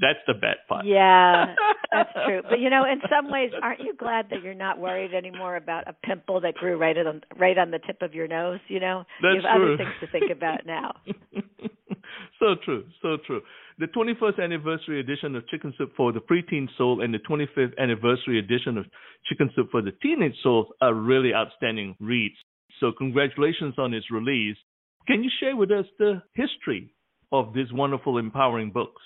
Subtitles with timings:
[0.00, 0.86] that's the bet part.
[0.86, 1.54] Yeah,
[1.92, 2.42] that's true.
[2.48, 5.86] But you know, in some ways, aren't you glad that you're not worried anymore about
[5.86, 8.60] a pimple that grew right on right on the tip of your nose?
[8.68, 9.74] You know, that's you have true.
[9.74, 10.94] other things to think about now.
[12.40, 13.42] so true, so true.
[13.78, 18.38] The 21st anniversary edition of Chicken Soup for the Preteen Soul and the 25th anniversary
[18.38, 18.84] edition of
[19.28, 22.36] Chicken Soup for the Teenage Soul are really outstanding reads.
[22.80, 24.56] So congratulations on its release.
[25.06, 26.94] Can you share with us the history
[27.32, 29.02] of these wonderful, empowering books?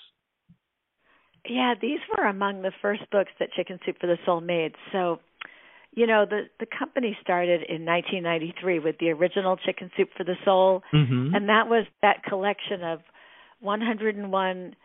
[1.49, 4.73] Yeah, these were among the first books that Chicken Soup for the Soul made.
[4.91, 5.19] So,
[5.95, 10.35] you know, the the company started in 1993 with the original Chicken Soup for the
[10.43, 11.33] Soul, mm-hmm.
[11.33, 12.99] and that was that collection of
[13.61, 14.75] 101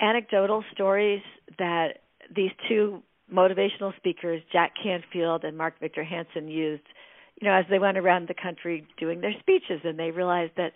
[0.00, 1.22] anecdotal stories
[1.58, 2.00] that
[2.34, 3.02] these two
[3.32, 6.82] motivational speakers, Jack Canfield and Mark Victor Hansen, used,
[7.40, 10.72] you know, as they went around the country doing their speeches, and they realized that,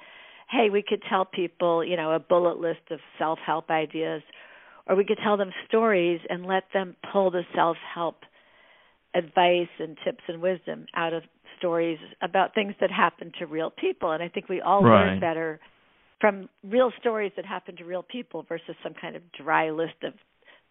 [0.51, 4.23] hey, we could tell people, you know, a bullet list of self-help ideas
[4.87, 8.17] or we could tell them stories and let them pull the self help
[9.15, 11.23] advice and tips and wisdom out of
[11.59, 14.13] stories about things that happen to real people.
[14.13, 15.11] And I think we all right.
[15.11, 15.61] learn better
[16.21, 20.15] from real stories that happen to real people versus some kind of dry list of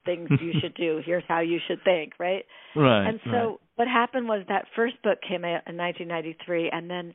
[0.06, 1.02] things you should do.
[1.06, 2.46] Here's how you should think, right?
[2.75, 3.08] Right.
[3.08, 3.58] And so right.
[3.75, 7.14] what happened was that first book came out in 1993, and then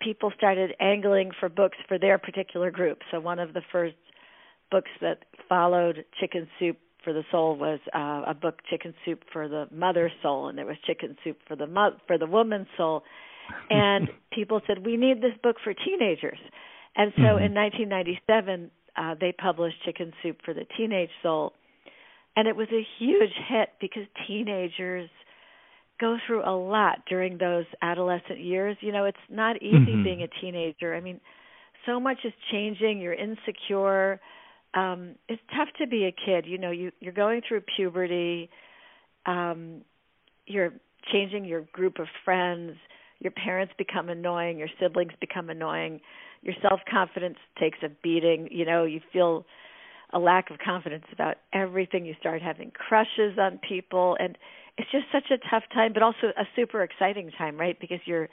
[0.00, 2.98] people started angling for books for their particular group.
[3.10, 3.94] So one of the first
[4.70, 9.48] books that followed Chicken Soup for the Soul was uh, a book, Chicken Soup for
[9.48, 13.02] the Mother Soul, and there was Chicken Soup for the mo- for the Woman's Soul.
[13.68, 16.38] And people said we need this book for teenagers.
[16.96, 17.44] And so mm-hmm.
[17.44, 21.52] in 1997, uh, they published Chicken Soup for the Teenage Soul,
[22.36, 25.10] and it was a huge hit because teenagers
[26.00, 28.78] go through a lot during those adolescent years.
[28.80, 30.04] You know, it's not easy mm-hmm.
[30.04, 30.94] being a teenager.
[30.94, 31.20] I mean,
[31.84, 33.00] so much is changing.
[33.00, 34.20] You're insecure
[34.74, 36.46] um it's tough to be a kid.
[36.46, 38.50] You know you you're going through puberty
[39.26, 39.82] um
[40.46, 40.72] you're
[41.12, 42.72] changing your group of friends
[43.20, 46.00] your parents become annoying your siblings become annoying
[46.42, 49.46] your self confidence takes a beating you know you feel
[50.14, 52.06] a lack of confidence about everything.
[52.06, 54.38] You start having crushes on people and
[54.78, 57.78] it's just such a tough time but also a super exciting time right?
[57.78, 58.28] Because you're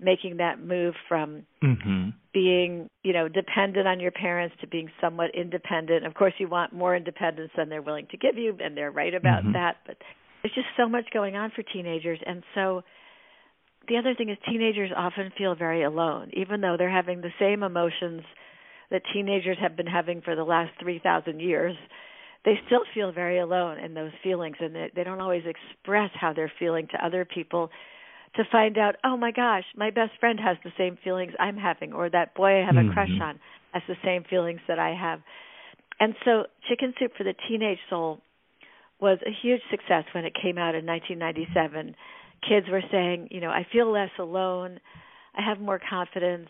[0.00, 2.10] making that move from mm-hmm.
[2.32, 6.04] being, you know, dependent on your parents to being somewhat independent.
[6.04, 9.14] Of course, you want more independence than they're willing to give you, and they're right
[9.14, 9.52] about mm-hmm.
[9.52, 9.76] that.
[9.86, 9.96] But
[10.42, 12.82] there's just so much going on for teenagers, and so
[13.88, 17.62] the other thing is teenagers often feel very alone, even though they're having the same
[17.62, 18.22] emotions
[18.90, 21.76] that teenagers have been having for the last 3,000 years.
[22.44, 26.32] They still feel very alone in those feelings, and they, they don't always express how
[26.32, 27.70] they're feeling to other people
[28.36, 31.92] to find out, oh my gosh, my best friend has the same feelings I'm having,
[31.92, 32.90] or that boy I have mm-hmm.
[32.90, 33.38] a crush on
[33.72, 35.20] has the same feelings that I have.
[36.00, 38.20] And so, Chicken Soup for the Teenage Soul
[39.00, 41.94] was a huge success when it came out in 1997.
[42.48, 44.80] Kids were saying, you know, I feel less alone,
[45.36, 46.48] I have more confidence.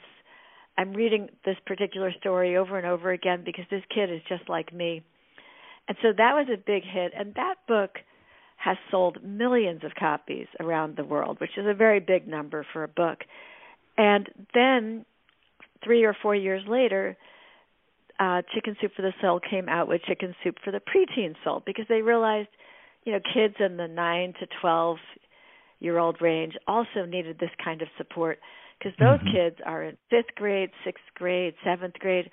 [0.76, 4.72] I'm reading this particular story over and over again because this kid is just like
[4.74, 5.02] me.
[5.88, 7.12] And so that was a big hit.
[7.16, 7.90] And that book
[8.64, 12.82] has sold millions of copies around the world, which is a very big number for
[12.82, 13.18] a book.
[13.98, 15.04] And then,
[15.84, 17.16] three or four years later,
[18.18, 21.62] uh, Chicken Soup for the Soul came out with Chicken Soup for the Preteen Soul
[21.66, 22.48] because they realized,
[23.04, 24.96] you know, kids in the nine to twelve
[25.80, 28.38] year old range also needed this kind of support
[28.78, 29.36] because those mm-hmm.
[29.36, 32.30] kids are in fifth grade, sixth grade, seventh grade.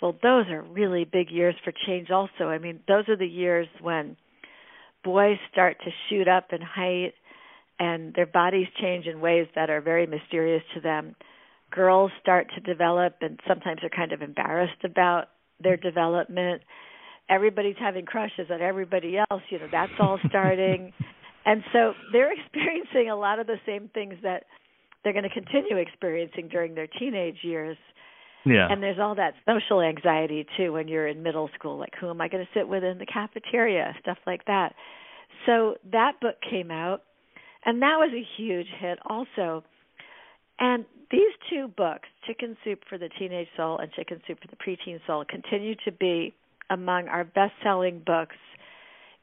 [0.00, 2.10] Well, those are really big years for change.
[2.10, 4.16] Also, I mean, those are the years when
[5.06, 7.14] boys start to shoot up in height
[7.78, 11.14] and their bodies change in ways that are very mysterious to them.
[11.70, 15.26] Girls start to develop and sometimes are kind of embarrassed about
[15.62, 16.60] their development.
[17.30, 20.92] Everybody's having crushes on everybody else, you know, that's all starting.
[21.46, 24.44] and so they're experiencing a lot of the same things that
[25.04, 27.76] they're going to continue experiencing during their teenage years.
[28.46, 28.68] Yeah.
[28.70, 32.20] And there's all that social anxiety too when you're in middle school, like who am
[32.20, 34.74] I going to sit with in the cafeteria, stuff like that.
[35.46, 37.02] So that book came out,
[37.64, 39.64] and that was a huge hit also.
[40.60, 44.56] And these two books, Chicken Soup for the Teenage Soul and Chicken Soup for the
[44.56, 46.32] Preteen Soul, continue to be
[46.70, 48.36] among our best-selling books,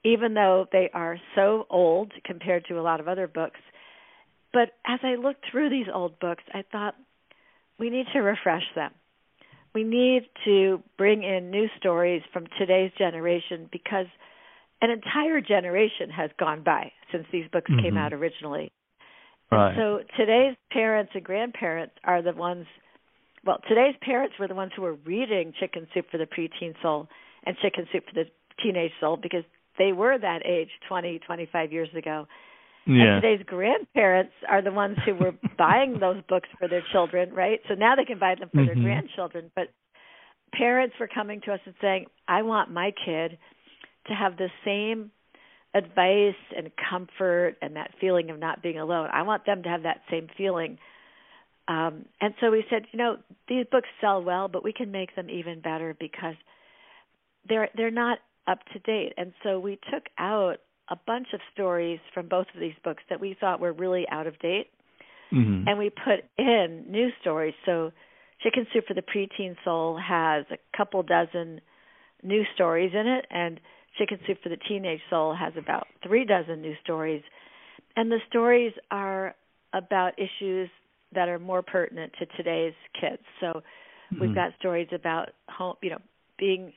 [0.04, 3.60] even though they are so old compared to a lot of other books.
[4.52, 6.96] But as I looked through these old books, I thought
[7.80, 8.92] we need to refresh them
[9.74, 14.06] we need to bring in new stories from today's generation because
[14.82, 17.84] an entire generation has gone by since these books mm-hmm.
[17.84, 18.72] came out originally.
[19.52, 19.76] Right.
[19.78, 22.66] So today's parents and grandparents are the ones
[23.46, 27.08] well, today's parents were the ones who were reading Chicken Soup for the Preteen Soul
[27.46, 28.30] and Chicken Soup for the
[28.64, 29.44] Teenage Soul because
[29.78, 32.26] they were that age 20, 25 years ago.
[32.86, 33.16] Yeah.
[33.16, 37.60] And today's grandparents are the ones who were buying those books for their children, right?
[37.68, 38.66] So now they can buy them for mm-hmm.
[38.68, 39.52] their grandchildren.
[39.56, 39.68] But
[40.52, 43.38] parents were coming to us and saying, I want my kid
[44.08, 45.12] to have the same
[45.74, 49.10] advice and comfort and that feeling of not being alone.
[49.12, 50.78] I want them to have that same feeling.
[51.68, 55.16] Um, and so we said, you know, these books sell well, but we can make
[55.16, 56.36] them even better because
[57.48, 59.14] they're they're not up to date.
[59.18, 60.58] And so we took out
[60.90, 64.28] a bunch of stories from both of these books that we thought were really out
[64.28, 64.68] of date.
[65.32, 65.68] Mm-hmm.
[65.68, 67.54] And we put in new stories.
[67.66, 67.92] So
[68.42, 71.62] Chicken Soup for the Preteen Soul has a couple dozen
[72.22, 73.60] new stories in it, and
[73.98, 77.24] Chicken Soup for the Teenage Soul has about three dozen new stories.
[77.96, 79.36] And the stories are
[79.74, 80.70] about issues
[81.14, 83.22] that are more pertinent to today's kids.
[83.40, 84.20] So mm-hmm.
[84.20, 86.02] we've got stories about home, you know,
[86.38, 86.74] being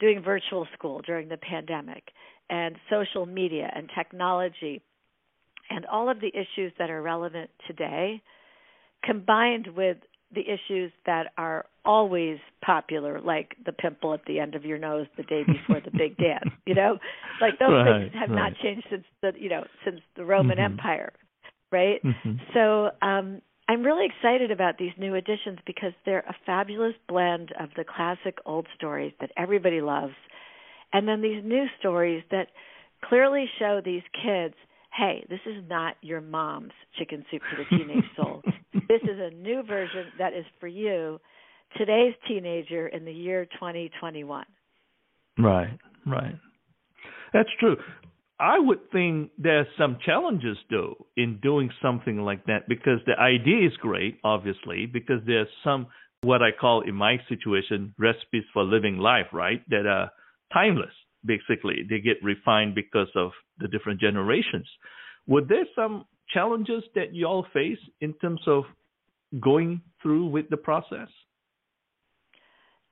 [0.00, 2.04] doing virtual school during the pandemic
[2.50, 4.82] and social media and technology
[5.70, 8.22] and all of the issues that are relevant today
[9.04, 9.98] combined with
[10.34, 15.06] the issues that are always popular like the pimple at the end of your nose
[15.16, 16.98] the day before the big dance you know
[17.40, 18.36] like those right, things have right.
[18.36, 20.72] not changed since the you know since the roman mm-hmm.
[20.72, 21.12] empire
[21.72, 22.32] right mm-hmm.
[22.52, 27.70] so um i'm really excited about these new editions because they're a fabulous blend of
[27.76, 30.14] the classic old stories that everybody loves
[30.92, 32.48] and then these new stories that
[33.04, 34.54] clearly show these kids
[34.98, 38.42] hey, this is not your mom's chicken soup for the teenage soul.
[38.88, 41.20] this is a new version that is for you,
[41.76, 44.44] today's teenager in the year 2021.
[45.38, 46.34] Right, right.
[47.32, 47.76] That's true.
[48.40, 53.66] I would think there's some challenges though in doing something like that because the idea
[53.66, 55.88] is great, obviously, because there's some
[56.22, 59.62] what I call in my situation recipes for living life, right?
[59.70, 60.10] That are
[60.52, 60.92] timeless
[61.24, 61.84] basically.
[61.88, 64.66] They get refined because of the different generations.
[65.26, 68.64] Were there some challenges that you all face in terms of
[69.40, 71.08] going through with the process?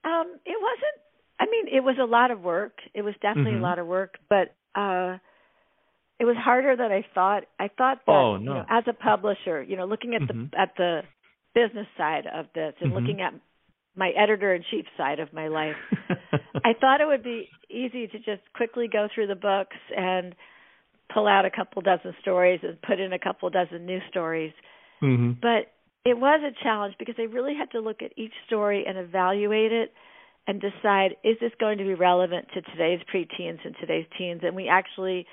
[0.03, 0.97] Um, it wasn't.
[1.39, 2.73] I mean, it was a lot of work.
[2.93, 3.63] It was definitely mm-hmm.
[3.63, 5.17] a lot of work, but uh,
[6.19, 7.43] it was harder than I thought.
[7.59, 8.39] I thought that oh, no.
[8.39, 10.45] you know, as a publisher, you know, looking at mm-hmm.
[10.51, 11.01] the at the
[11.53, 12.99] business side of this and mm-hmm.
[12.99, 13.33] looking at
[13.97, 15.75] my editor in chief side of my life.
[16.63, 20.35] I thought it would be easy to just quickly go through the books and
[21.13, 24.53] pull out a couple dozen stories and put in a couple dozen new stories.
[25.01, 25.39] Mm-hmm.
[25.41, 25.71] But
[26.05, 29.71] it was a challenge because I really had to look at each story and evaluate
[29.71, 29.93] it
[30.47, 34.55] and decide is this going to be relevant to today's preteens and today's teens and
[34.55, 35.25] we actually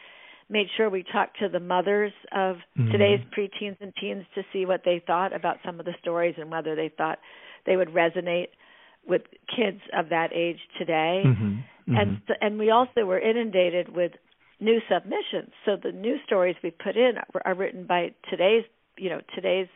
[0.51, 2.91] made sure we talked to the mothers of Mhm.
[2.91, 6.51] today's preteens and teens to see what they thought about some of the stories and
[6.51, 7.19] whether they thought
[7.67, 8.49] they would resonate
[9.07, 9.23] with
[9.55, 11.23] kids of that age today.
[11.27, 11.63] Mhm.
[11.89, 12.01] Mhm.
[12.01, 14.13] And and we also were inundated with
[14.61, 15.53] new submissions.
[15.65, 18.65] So the new stories we put in are, are written by today's,
[18.97, 19.69] you know, today's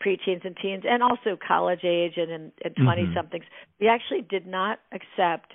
[0.00, 3.14] preteens and teens and also college age and and, and 20 Mhm.
[3.14, 3.44] somethings.
[3.80, 5.52] We actually did not accept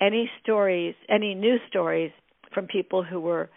[0.00, 2.12] any stories, any new stories
[2.52, 3.48] from people who were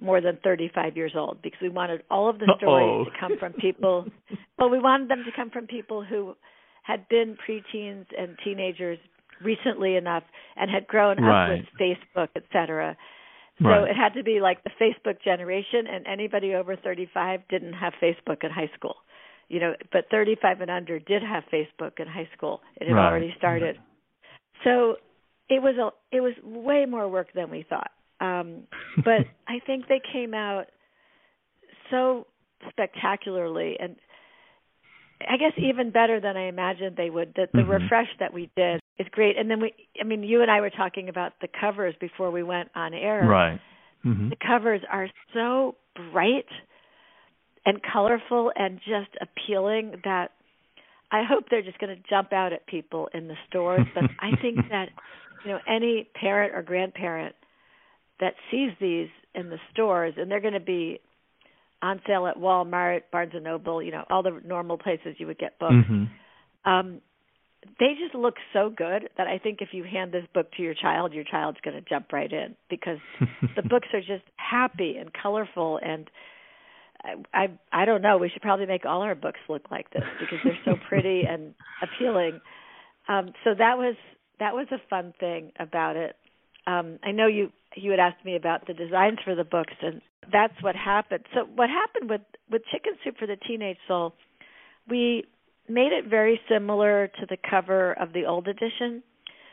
[0.00, 3.04] more than 35 years old because we wanted all of the stories Uh-oh.
[3.04, 4.06] to come from people
[4.58, 6.34] well we wanted them to come from people who
[6.82, 8.98] had been preteens and teenagers
[9.40, 10.24] recently enough
[10.56, 11.54] and had grown Right.
[11.54, 12.96] up with Facebook, et cetera.
[13.60, 13.90] So Right.
[13.90, 18.42] it had to be like the Facebook generation and anybody over 35 didn't have Facebook
[18.44, 18.96] in high school.
[19.48, 22.62] You know, but 35 and under did have Facebook in high school.
[22.76, 23.08] It had Right.
[23.10, 23.78] already started.
[24.64, 24.96] So
[25.48, 27.90] it was a it was way more work than we thought.
[28.20, 28.66] Um
[29.04, 30.68] but I think they came out
[31.90, 32.26] so
[32.70, 33.96] spectacularly and
[35.28, 37.34] I guess even better than I imagined they would.
[37.34, 37.68] That the Mhm.
[37.68, 39.36] refresh that we did is great.
[39.36, 42.42] And then we I mean you and I were talking about the covers before we
[42.42, 43.26] went on air.
[43.26, 43.60] Right.
[44.04, 44.30] Mhm.
[44.30, 46.48] The covers are so bright
[47.64, 50.32] and colorful and just appealing that
[51.10, 53.86] I hope they're just going to jump out at people in the stores.
[53.94, 54.88] But I think that
[55.44, 57.34] you know any parent or grandparent
[58.20, 61.00] that sees these in the stores and they're going to be
[61.82, 65.38] on sale at Walmart, Barnes and Noble, you know, all the normal places you would
[65.38, 65.74] get books.
[65.74, 66.08] Mhm.
[66.64, 67.00] Um
[67.78, 70.74] they just look so good that I think if you hand this book to your
[70.74, 72.98] child, your child's going to jump right in because
[73.56, 76.10] the books are just happy and colorful and
[77.04, 78.16] I, I I don't know.
[78.16, 81.54] We should probably make all our books look like this because they're so pretty and
[81.82, 82.40] appealing.
[83.08, 83.96] Um, so that was
[84.38, 86.16] that was a fun thing about it.
[86.66, 90.00] Um, I know you you had asked me about the designs for the books, and
[90.30, 91.24] that's what happened.
[91.34, 94.14] So what happened with with Chicken Soup for the Teenage Soul?
[94.88, 95.24] We
[95.68, 99.02] made it very similar to the cover of the old edition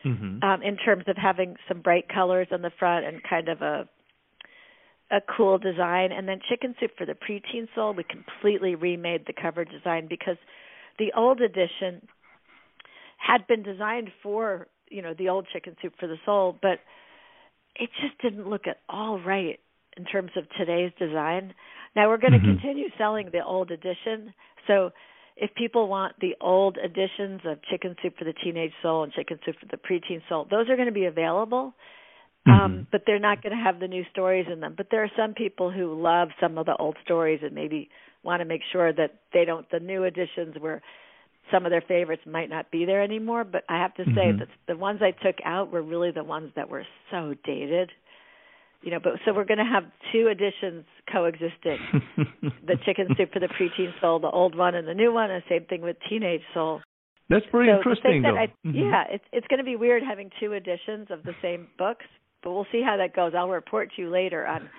[0.03, 0.43] Mhm.
[0.43, 3.87] um, in terms of having some bright colors on the front and kind of a
[5.11, 6.11] a cool design.
[6.11, 10.37] And then Chicken Soup for the Preteen Soul, we completely remade the cover design because
[10.99, 12.07] the old edition
[13.17, 16.79] had been designed for you know the old Chicken Soup for the Soul, but
[17.75, 19.59] it just didn't look at all right
[19.99, 21.53] in terms of today's design.
[21.95, 22.55] Now we're going to Mhm.
[22.61, 24.33] continue selling the old edition,
[24.65, 24.91] so
[25.35, 29.39] if people want the old editions of Chicken Soup for the Teenage Soul and Chicken
[29.45, 31.73] Soup for the Preteen Soul, those are going to be available.
[32.45, 32.87] Um, Mhm.
[32.91, 34.73] but they're not going to have the new stories in them.
[34.75, 37.89] But there are some people who love some of the old stories and maybe
[38.23, 40.81] want to make sure that they don't the new editions where
[41.51, 43.43] some of their favorites might not be there anymore.
[43.43, 44.39] But I have to say Mhm.
[44.39, 47.91] that the ones I took out were really the ones that were so dated.
[48.81, 49.83] You know, but so we're going to have
[50.13, 51.79] two editions coexisting
[52.65, 55.43] the chicken soup for the preteen soul, the old one and the new one, and
[55.49, 56.81] same thing with teenage soul.
[57.29, 58.35] That's pretty so interesting, though.
[58.35, 58.91] I, Mhm.
[58.91, 62.05] Yeah, it's it's going to be weird having two editions of the same books,
[62.41, 63.33] but we'll see how that goes.
[63.37, 64.69] I'll report to you later on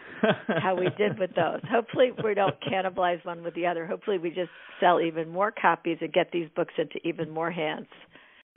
[0.62, 1.60] how we did with those.
[1.70, 3.86] Hopefully, we don't cannibalize one with the other.
[3.86, 7.86] Hopefully, we just sell even more copies and get these books into even more hands.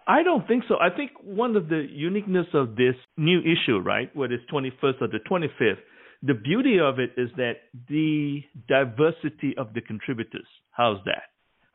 [0.08, 0.76] I don't think so.
[0.80, 5.08] I think one of the uniqueness of this new issue, right, whether it's 21st or
[5.08, 5.78] the 25th,
[6.22, 7.54] the beauty of it is that
[7.90, 10.48] the diversity of the contributors.
[10.72, 11.24] How's that?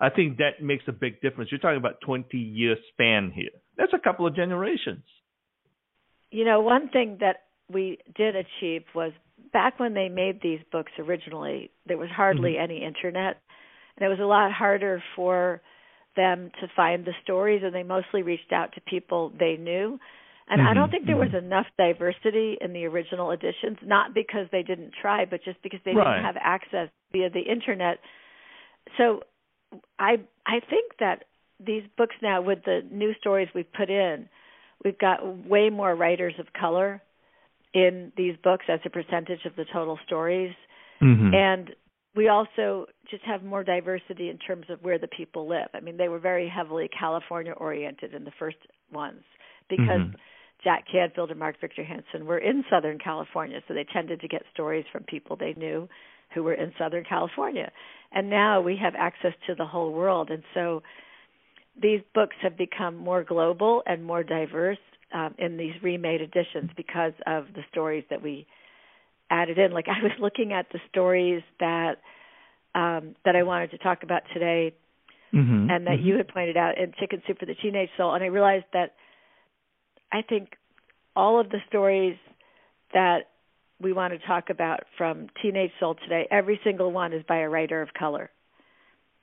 [0.01, 1.51] I think that makes a big difference.
[1.51, 3.51] You're talking about 20 year span here.
[3.77, 5.05] That's a couple of generations.
[6.31, 9.13] You know, one thing that we did achieve was
[9.53, 12.63] back when they made these books originally, there was hardly Mhm.
[12.63, 13.41] any internet,
[13.97, 15.61] and it was a lot harder for
[16.19, 19.99] them to find the stories, and they mostly reached out to people they knew.
[20.51, 21.45] And I don't Mhm, think there was mhm.
[21.45, 25.95] enough diversity in the original editions, not because they didn't try, but just because they
[25.95, 26.07] Right.
[26.07, 27.99] didn't have access via the internet.
[28.97, 29.23] So
[29.99, 30.13] I
[30.47, 31.25] I think that
[31.61, 34.29] these books now with the new stories we've put in,
[34.85, 37.03] we've got way more writers of color
[37.75, 40.55] in these books as a percentage of the total stories
[41.03, 41.35] Mhm.
[41.35, 41.75] and
[42.19, 45.69] we also just have more diversity in terms of where the people live.
[45.73, 48.57] I mean, they were very heavily California oriented in the first
[48.93, 49.23] ones
[49.69, 50.17] because Mhm.
[50.65, 54.45] Jack Canfield and Mark Victor Hansen were in Southern California, so they tended to get
[54.53, 55.89] stories from people they knew
[56.31, 57.71] who were in Southern California.
[58.11, 60.83] And now we have access to the whole world, and so
[61.81, 64.81] these books have become more global and more diverse
[65.13, 68.45] um, in these remade editions because of the stories that we
[69.31, 69.73] added in.
[69.73, 71.97] Like I was looking at the stories that
[72.75, 74.73] um, that I wanted to talk about today,
[75.33, 75.71] Mhm.
[75.71, 76.05] and that Mhm.
[76.05, 78.95] you had pointed out in Chicken Soup for the Teenage Soul, and I realized that
[80.13, 80.57] I think
[81.17, 82.17] all of the stories
[82.93, 83.29] that
[83.81, 87.49] we want to talk about from Teenage Soul today, every single one is by a
[87.49, 88.31] writer of color.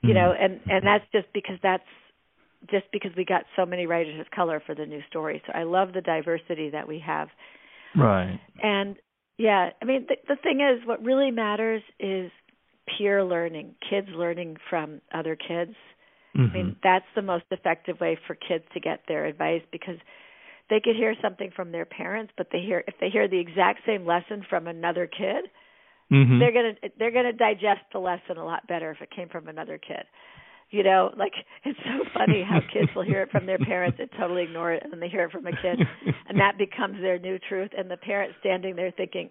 [0.01, 0.43] You know, Mm-hmm.
[0.43, 1.83] and and that's just because that's
[2.69, 5.41] just because we got so many writers of color for the new story.
[5.45, 7.29] So I love the diversity that we have.
[7.95, 8.39] Right.
[8.61, 8.97] And
[9.37, 12.31] yeah, I mean the the thing is what really matters is
[12.97, 15.75] peer learning, kids learning from other kids.
[16.37, 16.53] I Mhm.
[16.53, 19.97] mean, that's the most effective way for kids to get their advice because
[20.69, 23.85] they could hear something from their parents, but they hear if they hear the exact
[23.85, 25.49] same lesson from another kid,
[26.11, 26.39] Mhm.
[26.39, 29.77] they're gonna they're gonna digest the lesson a lot better if it came from another
[29.77, 30.05] kid.
[30.71, 34.09] You know, like it's so funny how kids will hear it from their parents and
[34.19, 35.79] totally ignore it, and then they hear it from a kid,
[36.27, 37.71] and that becomes their new truth.
[37.77, 39.29] And the parent standing there thinking,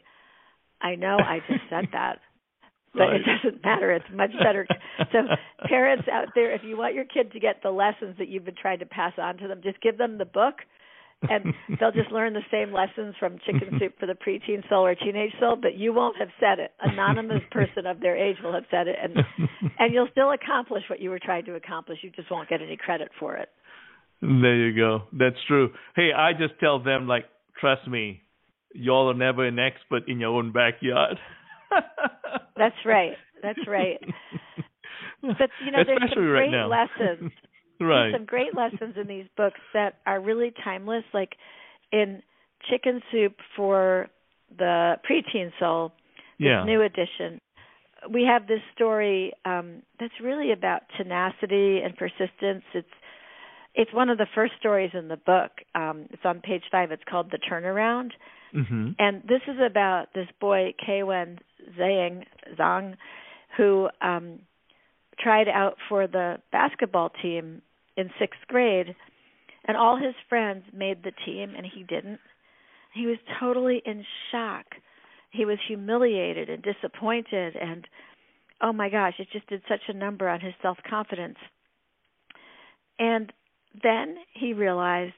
[0.80, 2.20] "I know, I just said that."
[2.94, 3.20] But Right.
[3.20, 3.90] it doesn't matter.
[3.90, 4.68] It's much better.
[5.10, 5.26] So,
[5.66, 8.54] parents out there, if you want your kid to get the lessons that you've been
[8.54, 10.62] trying to pass on to them, just give them the book,
[11.22, 14.94] and they'll just learn the same lessons from Chicken Soup for the Preteen Soul or
[14.94, 15.56] Teenage Soul.
[15.60, 16.72] But you won't have said it.
[16.80, 19.16] Anonymous person of their age will have said it, and
[19.78, 21.98] and you'll still accomplish what you were trying to accomplish.
[22.02, 23.48] You just won't get any credit for it.
[24.20, 25.02] There you go.
[25.12, 25.70] That's true.
[25.96, 27.24] Hey, I just tell them like,
[27.60, 28.22] trust me,
[28.72, 31.18] y'all are never an expert in your own backyard.
[32.56, 33.14] That's right.
[33.42, 34.00] That's right.
[35.22, 36.68] But you know, there's Especially some right great now.
[36.68, 37.32] lessons.
[37.80, 38.12] Right.
[38.12, 41.04] Some great lessons in these books that are really timeless.
[41.12, 41.36] Like
[41.92, 42.22] in
[42.70, 44.08] Chicken Soup for
[44.56, 45.92] the Preteen Soul,
[46.38, 46.64] this yeah.
[46.64, 47.40] new edition,
[48.10, 52.64] we have this story um, that's really about tenacity and persistence.
[52.74, 52.88] It's
[53.76, 55.50] it's one of the first stories in the book.
[55.74, 56.92] Um, it's on page five.
[56.92, 58.10] It's called The Turnaround.
[58.54, 58.94] Mhm.
[58.98, 61.40] And this is about this boy Kwan
[61.76, 62.24] Zhang
[62.56, 62.96] Zhang
[63.56, 64.40] who um
[65.18, 67.62] tried out for the basketball team
[67.96, 68.94] in 6th grade
[69.66, 72.20] and all his friends made the team and he didn't.
[72.92, 74.66] He was totally in shock.
[75.30, 77.86] He was humiliated and disappointed and
[78.60, 81.36] oh my gosh, it just did such a number on his self-confidence.
[82.98, 83.32] And
[83.82, 85.12] then he realized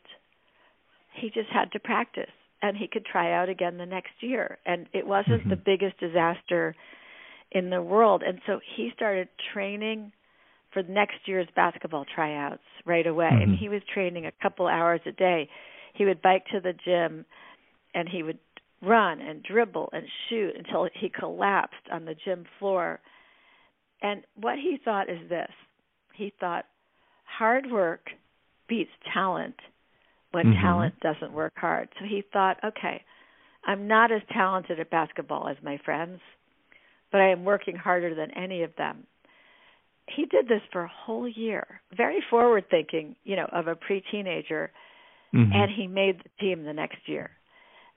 [1.15, 2.31] he just had to practice
[2.63, 5.51] and he could try out again the next year and it wasn't Mhm.
[5.51, 6.75] the biggest disaster
[7.57, 10.13] in the world and so he started training
[10.73, 13.59] for next year's basketball tryouts right away and Mhm.
[13.59, 15.49] he was training a couple hours a day
[15.95, 17.25] he would bike to the gym
[17.95, 18.39] and he would
[18.83, 23.01] run and dribble and shoot until he collapsed on the gym floor
[24.03, 25.51] and what he thought is this
[26.15, 26.67] he thought
[27.25, 28.11] hard work
[28.69, 29.57] beats talent
[30.33, 30.61] when Mhm.
[30.61, 31.89] talent doesn't work hard.
[31.99, 33.03] So he thought, okay,
[33.65, 36.21] I'm not as talented at basketball as my friends,
[37.17, 39.07] but I am working harder than any of them.
[40.07, 44.03] He did this for a whole year, very forward thinking, you know, of a pre
[44.11, 44.71] teenager,
[45.33, 45.51] Mhm.
[45.55, 47.31] and he made the team the next year.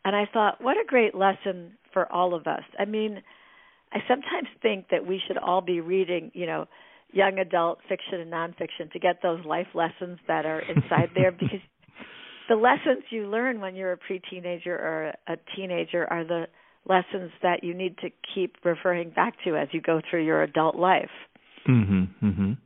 [0.05, 2.63] And I thought, what a great lesson for all of us.
[2.79, 3.21] I mean,
[3.91, 6.69] I sometimes think that we should all be reading, you know,
[7.11, 11.61] young adult fiction and nonfiction to get those life lessons that are inside there because
[12.47, 16.47] the lessons you learn when you're a pre-teenager or a teenager are the
[16.85, 20.75] lessons that you need to keep referring back to as you go through your adult
[20.75, 21.11] life.
[21.65, 22.07] Mhm.
[22.21, 22.57] Mhm.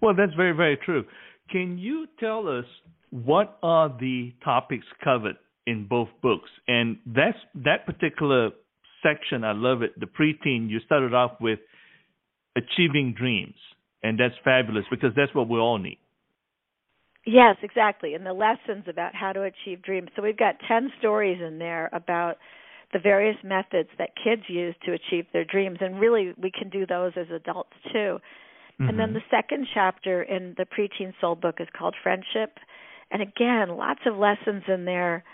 [0.00, 1.06] Well, that's very very true.
[1.50, 2.66] Can you tell us
[3.10, 6.50] what are the topics covered in both books?
[6.66, 8.52] And that's that particular
[9.02, 9.98] section I love it.
[10.00, 11.60] The preteen you started off with
[12.56, 13.56] achieving dreams,
[14.02, 15.98] and that's fabulous because that's what we all need.
[17.26, 18.14] Yes, exactly.
[18.14, 20.10] And the lessons about how to achieve dreams.
[20.14, 22.36] So we've got 10 stories in there about
[22.94, 25.78] the various methods that kids use to achieve their dreams.
[25.80, 28.20] And really, we can do those as adults too.
[28.88, 29.14] And then Mhm.
[29.14, 32.58] the second chapter in the Preteen Soul book is called Friendship.
[33.10, 35.24] And again, lots of lessons in there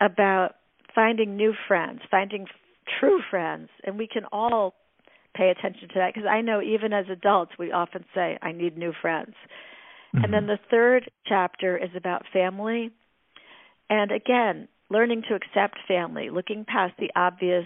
[0.00, 0.56] about
[0.94, 2.48] finding new friends, finding f-
[3.00, 3.70] true friends.
[3.84, 4.74] And we can all
[5.34, 8.76] pay attention to that because I know even as adults, we often say, I need
[8.76, 9.34] new friends.
[10.22, 10.46] And then Mhm.
[10.46, 12.90] the third chapter is about family.
[13.88, 17.64] And again, learning to accept family, looking past the obvious,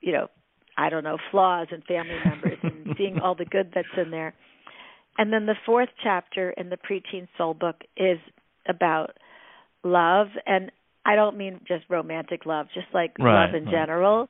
[0.00, 0.28] you know,
[0.76, 4.34] I don't know, flaws in family members and seeing all the good that's in there.
[5.18, 8.18] And then the fourth chapter in the preteen soul book is
[8.68, 9.16] about
[9.82, 10.70] love and
[11.04, 13.72] I don't mean just romantic love, just like Right, love in right.
[13.72, 14.28] general.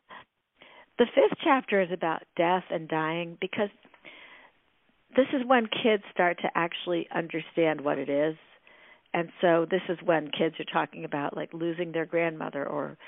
[0.99, 3.69] The fifth chapter is about death and dying because
[5.17, 8.37] this is when kids start to actually understand what it is.
[9.15, 12.99] And so this is when kids are talking about like losing their grandmother or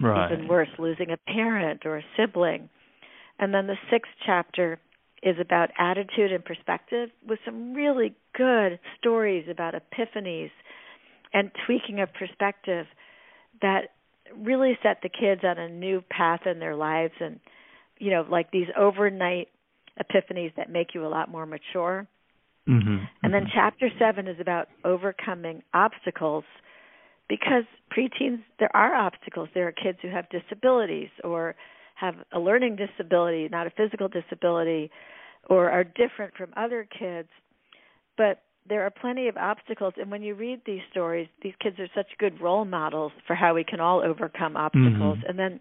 [0.00, 0.32] right.
[0.32, 2.68] even worse, losing a parent or a sibling.
[3.38, 4.78] And then the sixth chapter
[5.22, 10.50] is about attitude and perspective with some really good stories about epiphanies
[11.32, 12.86] and tweaking of perspective
[13.60, 13.90] that
[14.36, 17.40] really set the kids on a new path in their lives and
[17.98, 19.48] you know like these overnight
[20.00, 22.06] epiphanies that make you a lot more mature
[22.68, 23.04] mm-hmm.
[23.30, 23.58] And then mm-hmm.
[23.58, 26.42] chapter 7 is about overcoming obstacles
[27.28, 27.62] because
[27.96, 29.48] preteens there are obstacles.
[29.54, 31.54] There are kids who have disabilities or
[31.94, 34.90] have a learning disability not a physical disability
[35.48, 37.28] or are different from other kids.
[38.16, 39.94] But there are plenty of obstacles.
[39.96, 43.54] And when you read these stories these kids are such good role models for how
[43.54, 45.18] we can all overcome obstacles.
[45.18, 45.28] Mm-hmm.
[45.28, 45.60] and then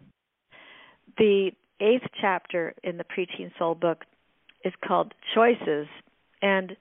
[1.19, 4.05] the eighth chapter in the preteen soul book
[4.65, 5.85] is called choices.
[6.41, 6.75] And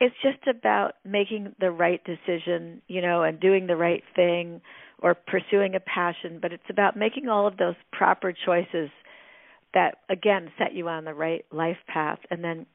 [0.00, 4.60] it's just about making the right decision you know and doing the right thing
[5.00, 8.90] or pursuing a passion but it's about making all of those proper choices
[9.74, 12.18] that again set you on the right life path.
[12.30, 12.66] And then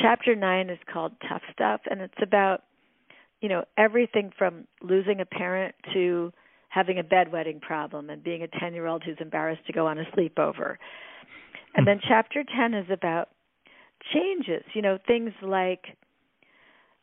[0.00, 2.62] chapter 9 is called tough stuff and it's about
[3.40, 6.32] you know everything from losing a parent to
[6.68, 9.98] having a bedwetting problem and being a 10 year old who's embarrassed to go on
[9.98, 10.76] a sleepover.
[11.74, 12.08] And then hmm.
[12.08, 13.28] chapter 10 is about
[14.14, 15.96] changes you know things like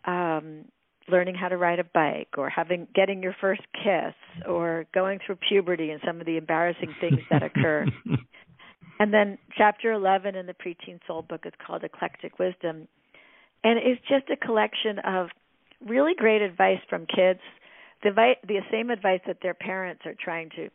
[0.08, 0.66] um
[1.10, 4.14] learning how to ride a bike or having getting your first kiss
[4.48, 7.86] or going through puberty and some of the embarrassing things that occur
[9.00, 12.88] And then chapter 11 in the preteen soul book is called Eclectic Wisdom.
[13.64, 15.28] And it's just a collection of
[15.86, 17.40] really great advice from kids,
[18.04, 18.12] the,
[18.48, 20.70] the same advice that their parents are trying to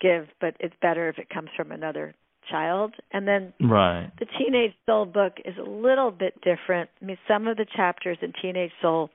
[0.00, 2.14] give, but it's better if it comes from another
[2.50, 2.94] child.
[3.12, 4.10] And then right.
[4.18, 6.90] the Teenage Soul book is a little bit different.
[7.00, 9.10] I mean, some of the chapters in Teenage Soul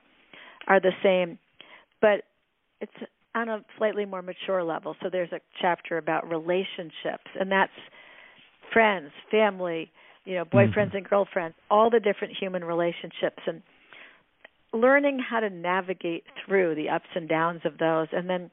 [0.66, 1.38] are the same,
[2.00, 2.24] but
[2.80, 2.92] it's
[3.34, 4.96] on a slightly more mature level.
[5.02, 7.72] So there's a chapter about relationships, and that's
[8.72, 9.90] friends, family,
[10.24, 10.96] you know, boyfriends mm-hmm.
[10.98, 13.62] and girlfriends, all the different human relationships and
[14.72, 18.08] learning how to navigate through the ups and downs of those.
[18.12, 18.50] And then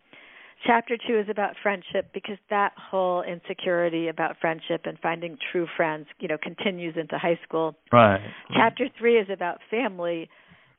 [0.65, 6.07] chapter 2 is about friendship because that whole insecurity about friendship and finding true friends,
[6.19, 7.75] you know, continues into high school.
[7.91, 8.21] Right.
[8.53, 10.29] Chapter 3 is about family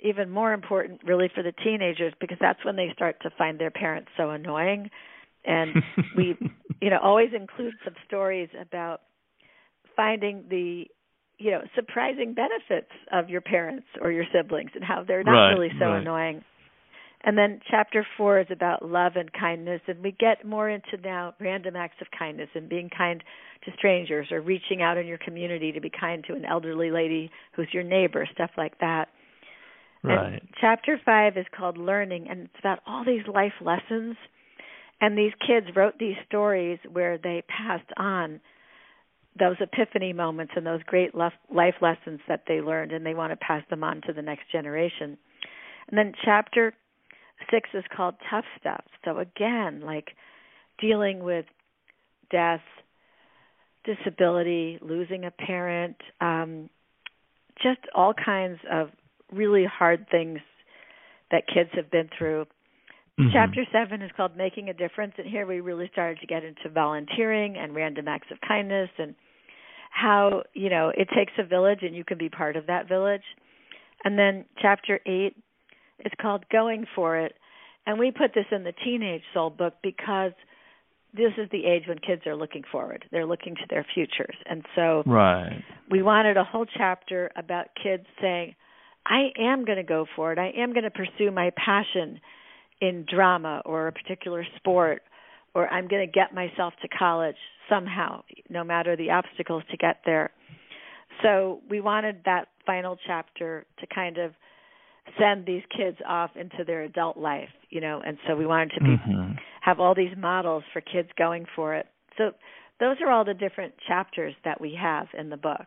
[0.01, 3.71] even more important really for the teenagers because that's when they start to find their
[3.71, 4.91] parents so annoying
[5.45, 5.75] and
[6.17, 6.37] we
[6.81, 9.01] you know always include some stories about
[9.97, 10.85] finding the
[11.39, 15.55] you know surprising benefits of your parents or your siblings and how they're not right,
[15.55, 16.01] really so right.
[16.01, 16.45] annoying
[17.25, 21.35] and then chapter four is about love and kindness and we get more into now
[21.41, 23.23] random acts of kindness and being kind
[23.65, 27.31] to strangers or reaching out in your community to be kind to an elderly lady
[27.55, 29.09] who's your neighbor stuff like that.
[30.05, 30.35] Right.
[30.35, 34.17] and chapter five is called learning and it's about all these life lessons.
[35.01, 38.41] And these kids wrote these stories where they passed on
[39.39, 43.37] those epiphany moments and those great life lessons that they learned and they want to
[43.37, 45.17] pass them on to the next generation.
[45.89, 46.75] And then chapter
[47.51, 48.85] 6 is called tough stuff.
[49.05, 50.09] So again, like
[50.81, 51.47] dealing with
[52.31, 52.61] death,
[53.85, 56.71] disability, losing a parent, um
[57.63, 58.91] just all kinds of
[59.33, 60.39] really hard things
[61.33, 62.47] that kids have been through.
[63.19, 63.31] Mm-hmm.
[63.33, 66.69] Chapter 7 is called Making a Difference, and here we really started to get into
[66.73, 69.17] volunteering and random acts of kindness and
[69.91, 73.23] how you know it takes a village and you can be part of that village
[74.05, 75.35] and then chapter 8
[76.05, 77.35] is called going for it.
[77.87, 80.33] And we put this in the teenage soul book because
[81.15, 83.05] this is the age when kids are looking forward.
[83.11, 84.37] They're looking to their futures.
[84.47, 85.63] And so right.
[85.91, 88.55] we wanted a whole chapter about kids saying
[89.07, 90.39] i am going to go for it.
[90.39, 92.21] I am going to pursue my passion
[92.81, 95.03] in drama or a particular sport
[95.55, 97.37] or I'm going to get myself to college
[97.69, 100.31] somehow, no matter the obstacles to get there.
[101.23, 104.33] So we wanted that final chapter to kind of
[105.19, 108.81] send these kids off into their adult life, you know, and so we wanted to
[108.81, 109.33] be mm-hmm.
[109.61, 111.87] have all these models for kids going for it.
[112.17, 112.33] So
[112.81, 115.67] those are all the different chapters that we have in the book.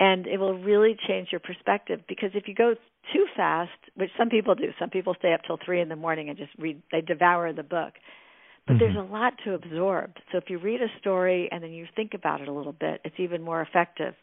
[0.00, 2.74] and it will really change your perspective because if you go
[3.12, 6.28] too fast, which some people do, some people stay up till 3 in the morning
[6.28, 7.94] and just read they devour the book.
[8.66, 8.78] But mm-hmm.
[8.78, 10.12] there's a lot to absorb.
[10.30, 13.00] So if you read a story and then you think about it a little bit,
[13.04, 14.14] it's even more effective.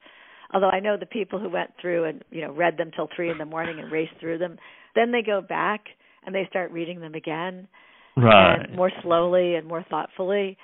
[0.53, 3.31] Although I know the people who went through and, you know, read them till 3
[3.31, 4.57] in the morning and raced through them,
[4.93, 5.85] then they go back
[6.25, 7.67] and they start reading them again
[8.15, 8.73] right.
[8.73, 10.57] more slowly and more thoughtfully.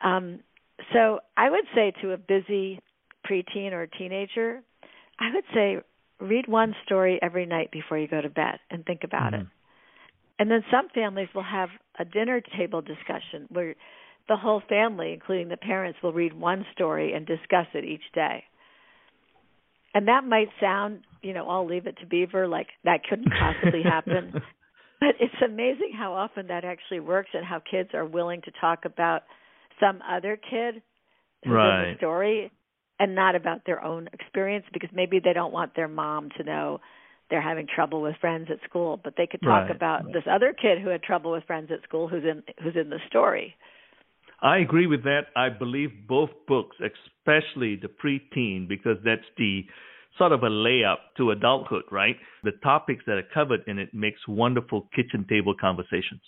[0.00, 0.40] Um,
[0.92, 2.80] so I would say to a busy
[3.28, 4.62] preteen or teenager,
[5.18, 5.78] I would say
[6.20, 9.42] read one story every night before you go to bed and think about mm-hmm.
[9.42, 9.48] it.
[10.38, 13.74] And then some families will have a dinner table discussion where
[14.28, 18.44] the whole family, including the parents, will read one story and discuss it each day.
[19.94, 23.82] And that might sound, you know, I'll leave it to Beaver, like that couldn't possibly
[23.82, 24.42] happen.
[25.00, 28.86] But it's amazing how often that actually works and how kids are willing to talk
[28.86, 29.22] about
[29.78, 30.80] some other kid
[31.44, 31.88] who's right.
[31.88, 32.50] in the story
[32.98, 36.80] and not about their own experience because maybe they don't want their mom to know
[37.30, 39.74] they're having trouble with friends at school, but they could talk right.
[39.74, 42.90] about this other kid who had trouble with friends at school who's in who's in
[42.90, 43.56] the story.
[44.42, 45.22] I agree with that.
[45.34, 49.64] I believe both books, especially the preteen, because that's the
[50.18, 52.16] sort of a layup to adulthood, right?
[52.42, 56.20] The topics that are covered in it makes wonderful kitchen table conversations.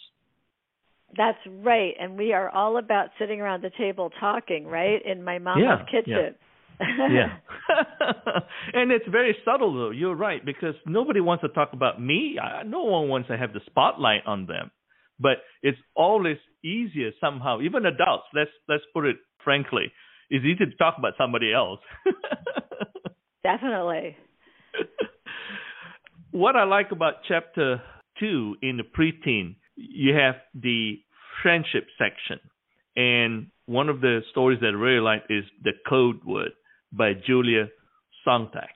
[1.17, 1.95] That's right.
[2.01, 5.05] And we are all about sitting around the table talking, right?
[5.05, 6.35] In my mama's yeah, kitchen.
[6.35, 6.46] Yeah.
[6.81, 7.37] Yeah.
[8.73, 9.91] and it's very subtle though.
[9.91, 12.39] You're right because nobody wants to talk about me.
[12.43, 14.71] I, No one wants to have the spotlight on them.
[15.19, 19.93] But it's always easier somehow, even adults, let's let's put it frankly,
[20.29, 21.81] it's easy to talk about somebody else.
[23.45, 24.17] Definitely.
[26.33, 27.81] what I like about chapter
[28.19, 30.97] two in the preteen, you have the
[31.43, 32.41] friendship section.
[32.97, 36.53] And one of the stories that I really like is The Code Word
[36.93, 37.69] by Julia
[38.25, 38.69] Sontag.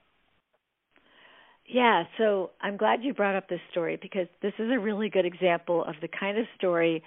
[1.67, 5.25] Yeah, so I'm glad you brought up this story because this is a really good
[5.25, 7.01] example of the kind of story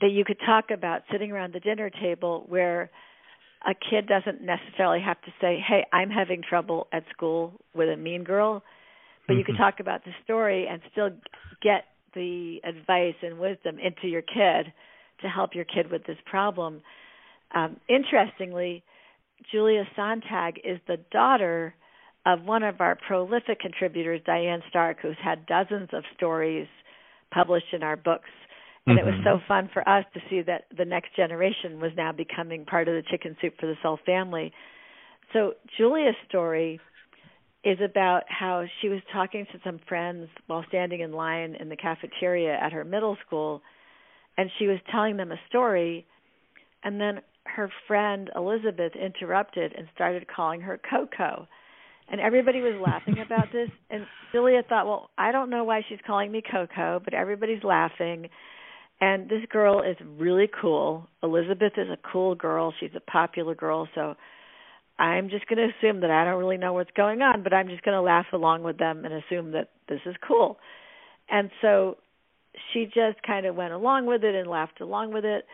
[0.00, 2.90] that you could talk about sitting around the dinner table where
[3.66, 7.96] a kid doesn't necessarily have to say, "Hey, I'm having trouble at school with a
[7.96, 8.64] mean girl,"
[9.28, 9.62] but you can Mm-hmm.
[9.62, 11.10] talk about the story and still
[11.62, 11.84] get
[12.14, 14.72] the advice and wisdom into your kid
[15.20, 16.82] to help your kid with this problem.
[17.54, 18.82] Um, interestingly,
[19.50, 21.74] Julia Sontag is the daughter
[22.26, 26.68] of one of our prolific contributors, Diane Stark, who's had dozens of stories
[27.32, 28.28] published in our books
[28.86, 29.08] and mm-hmm.
[29.08, 32.64] it was so fun for us to see that the next generation was now becoming
[32.64, 34.52] part of the Chicken Soup for the Soul family.
[35.32, 36.80] So Julia's story
[37.62, 41.76] is about how she was talking to some friends while standing in line in the
[41.76, 43.60] cafeteria at her middle school
[44.38, 46.06] and she was telling them a story
[46.82, 51.46] and then her friend Elizabeth interrupted and started calling her Coco.
[52.10, 55.98] And everybody was laughing about this and Julia thought, "Well, I don't know why she's
[56.06, 58.28] calling me Coco, but everybody's laughing."
[59.00, 61.08] And this girl is really cool.
[61.22, 62.74] Elizabeth is a cool girl.
[62.78, 64.14] She's a popular girl, so
[64.98, 67.68] I'm just going to assume that I don't really know what's going on, but I'm
[67.68, 70.58] just going to laugh along with them and assume that this is cool.
[71.30, 71.96] And so
[72.72, 75.46] she just kind of went along with it and laughed along with it.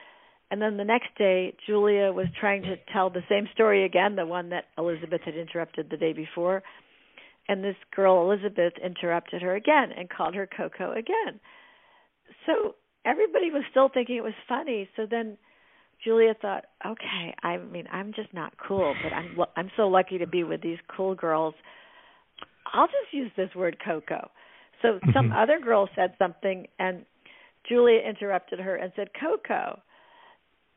[0.51, 4.27] And then the next day, Julia was trying to tell the same story again, the
[4.27, 6.63] one that Elizabeth had interrupted the day before.
[7.49, 11.41] And this girl, Elizabeth, interrupted her again and called her Coco again.
[12.47, 14.89] So everybody was still thinking it was funny.
[14.97, 15.37] So then
[16.05, 20.27] Julia thought, okay, I mean, I'm just not cool, but I'm I'm so lucky to
[20.27, 21.55] be with these cool girls.
[22.73, 24.31] I'll just use this word Coco.
[24.83, 25.37] So some Mm-hmm.
[25.37, 27.05] other girl said something, and
[27.69, 29.81] Julia interrupted her and said Coco.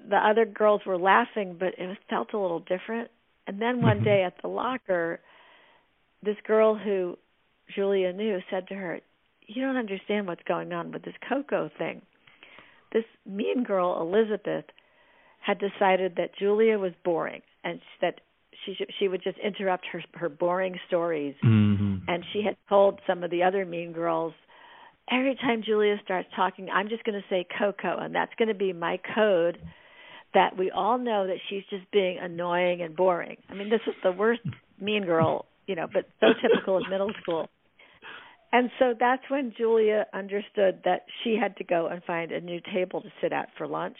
[0.08, 3.10] The other girls were laughing, but it felt a little different.
[3.48, 4.04] And then one Mhm.
[4.04, 5.20] day at the locker,
[6.22, 7.18] this girl who
[7.68, 9.02] Julia knew said to her,
[9.42, 12.02] "You don't understand what's going on with this Coco thing."
[12.92, 14.66] This mean girl Elizabeth
[15.40, 18.22] had decided that Julia was boring and that
[18.66, 23.00] she should, she would just interrupt her her boring stories hmm and she had told
[23.06, 24.34] some of the other mean girls
[25.12, 28.54] every time Julia starts talking I'm just going to say Coco and that's going to
[28.54, 29.60] be my code
[30.34, 33.38] that we all know that she's just being annoying and boring.
[33.50, 34.42] I mean this is the worst
[34.80, 37.50] mean girl, you know, but so typical of middle school.
[38.52, 42.60] And so that's when Julia understood that she had to go and find a new
[42.74, 43.98] table to sit at for lunch.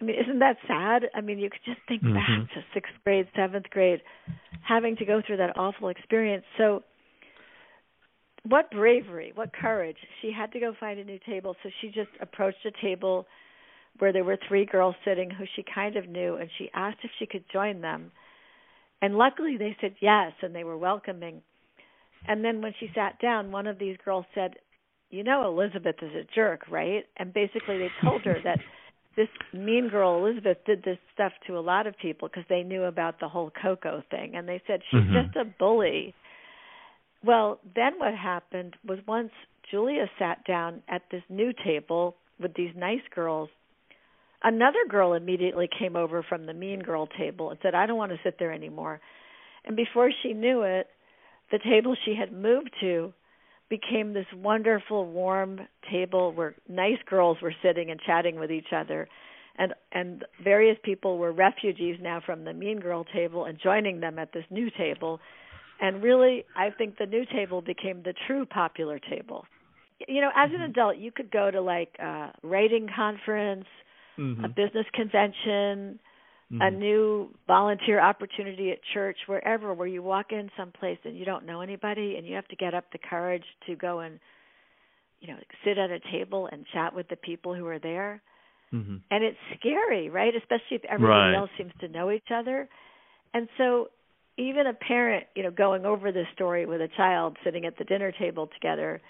[0.00, 1.04] I mean, isn't that sad?
[1.14, 2.14] I mean, you could just think Mhm.
[2.14, 4.02] back to sixth grade, seventh grade,
[4.60, 6.44] having to go through that awful experience.
[6.58, 6.82] So,
[8.42, 9.96] what bravery, what courage.
[10.20, 13.26] She had to go find a new table, so she just approached a table
[13.98, 17.10] where there were three girls sitting who she kind of knew, and she asked if
[17.18, 18.10] she could join them.
[19.00, 21.42] And luckily, they said yes, and they were welcoming.
[22.26, 24.54] And then when she sat down, one of these girls said,
[25.10, 28.58] "You know, Elizabeth is a jerk, right?" And basically, they told her that
[29.16, 32.84] this mean girl Elizabeth did this stuff to a lot of people because they knew
[32.84, 35.24] about the whole Coco thing, and they said she's Mhm.
[35.24, 36.14] just a bully.
[37.22, 39.32] Well, then what happened was once
[39.70, 43.48] Julia sat down at this new table with these nice girls,
[44.44, 48.12] another girl immediately came over from the mean girl table and said, "I don't want
[48.12, 49.00] to sit there anymore."
[49.64, 50.88] And before she knew it,
[51.50, 53.12] the table she had moved to
[53.68, 59.08] became this wonderful warm table where nice girls were sitting and chatting with each other.
[59.56, 64.18] And and various people were refugees now from the mean girl table and joining them
[64.18, 65.20] at this new table.
[65.80, 69.46] And really i think the new table became the true popular table.
[70.06, 70.70] You know as an mm-hmm.
[70.70, 73.66] adult you could go to like a writing conference
[74.18, 74.44] Mhm.
[74.44, 75.98] a business convention
[76.60, 76.78] a Mhm.
[76.78, 81.62] new volunteer opportunity at church, wherever, where you walk in someplace and you don't know
[81.62, 84.20] anybody and you have to get up the courage to go and,
[85.20, 88.20] you know, sit at a table and chat with the people who are there.
[88.72, 89.00] Mhm.
[89.10, 90.34] And it's scary, right?
[90.36, 91.34] Especially if everybody Right.
[91.34, 92.68] else seems to know each other.
[93.32, 93.90] And so
[94.36, 97.84] even a parent, you know, going over this story with a child sitting at the
[97.84, 99.00] dinner table together,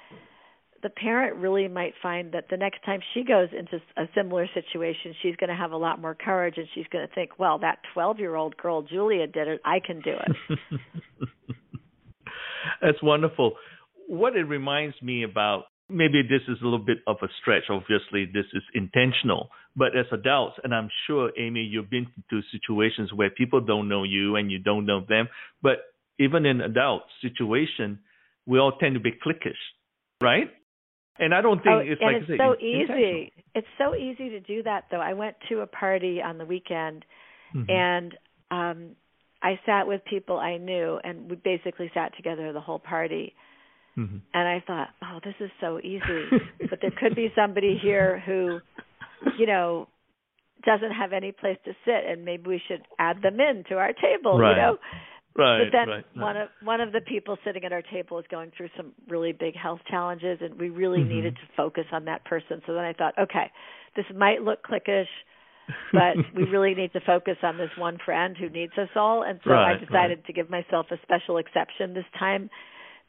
[0.84, 5.14] the parent really might find that the next time she goes into a similar situation,
[5.22, 7.78] she's going to have a lot more courage and she's going to think, well, that
[7.94, 9.62] 12 year old girl, Julia, did it.
[9.64, 10.58] I can do it.
[12.82, 13.54] That's wonderful.
[14.08, 17.64] What it reminds me about, maybe this is a little bit of a stretch.
[17.70, 19.48] Obviously, this is intentional.
[19.74, 24.04] But as adults, and I'm sure, Amy, you've been to situations where people don't know
[24.04, 25.28] you and you don't know them.
[25.62, 25.78] But
[26.18, 28.00] even in adult situation,
[28.44, 29.56] we all tend to be cliquish,
[30.22, 30.50] right?
[31.18, 33.32] And I don't think oh, it's like it's say, so easy.
[33.54, 35.00] It's so easy to do that, though.
[35.00, 37.04] I went to a party on the weekend
[37.54, 37.70] Mhm.
[37.70, 38.18] and
[38.50, 38.96] um
[39.42, 43.34] I sat with people I knew and we basically sat together the whole party
[43.96, 44.20] Mhm.
[44.32, 46.00] and I thought, "Oh, this is so easy."
[46.70, 48.60] but there could be somebody here who,
[49.38, 49.86] you know,
[50.64, 53.92] doesn't have any place to sit and maybe we should add them in to our
[53.92, 54.50] table, Right.
[54.50, 54.78] you know.
[55.36, 56.22] Right, but then right, right.
[56.22, 59.32] one of one of the people sitting at our table is going through some really
[59.32, 61.08] big health challenges and we really Mhm.
[61.08, 62.60] needed to focus on that person.
[62.66, 63.50] So then I thought, okay,
[63.96, 65.08] this might look cliquish,
[65.92, 69.22] but we really need to focus on this one friend who needs us all.
[69.22, 72.50] And so I Right, decided to give myself a special exception this time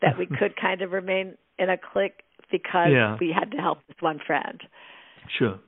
[0.01, 3.17] that we could kind of remain in a clique because Yeah.
[3.19, 4.61] we had to help this one friend.
[5.39, 5.59] Sure.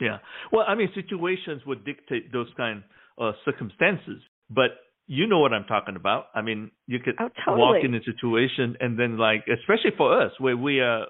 [0.00, 0.18] Yeah.
[0.52, 2.82] Well, I mean, situations would dictate those kind
[3.18, 4.70] of circumstances, but
[5.06, 6.26] you know what I'm talking about.
[6.34, 10.32] I mean, you could Oh, walk in a situation and then, like, especially for us,
[10.38, 11.06] where we are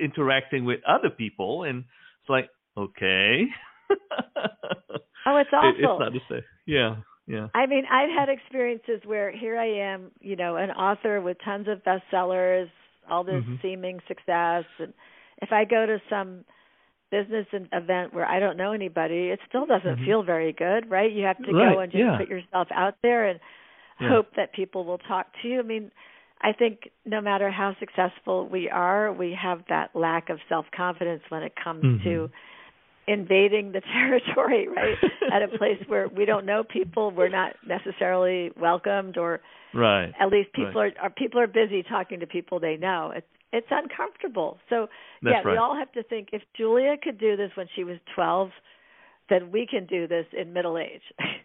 [0.00, 1.84] interacting with other people, and
[2.20, 3.46] it's like, okay.
[5.26, 6.42] Oh, it's It- it's not the same.
[6.66, 6.96] Yeah.
[7.26, 7.48] Yeah.
[7.54, 11.68] I mean, I've had experiences where here I am, you know, an author with tons
[11.68, 12.68] of bestsellers,
[13.08, 13.62] all this Mhm.
[13.62, 14.92] seeming success, and
[15.40, 16.44] if I go to some
[17.12, 20.04] business event where I don't know anybody, it still doesn't Mhm.
[20.06, 21.12] feel very good, right?
[21.12, 22.16] You have to Right, go and just yeah.
[22.16, 23.38] put yourself out there and
[24.00, 24.08] Yeah.
[24.08, 25.60] hope that people will talk to you.
[25.60, 25.92] I mean,
[26.40, 31.42] I think no matter how successful we are, we have that lack of self-confidence when
[31.44, 32.02] it comes Mhm.
[32.04, 32.30] to
[33.06, 34.98] invading the territory, right?
[35.30, 39.40] At a place where we don't know people, we're not necessarily welcomed, or
[39.74, 40.12] Right.
[40.20, 43.12] at least people are, are people are busy talking to people they know.
[43.14, 44.58] It's it's uncomfortable.
[44.68, 44.88] So
[45.22, 47.98] That's yeah, we all have to think if Julia could do this when she was
[48.14, 48.50] twelve,
[49.28, 51.02] then we can do this in middle age.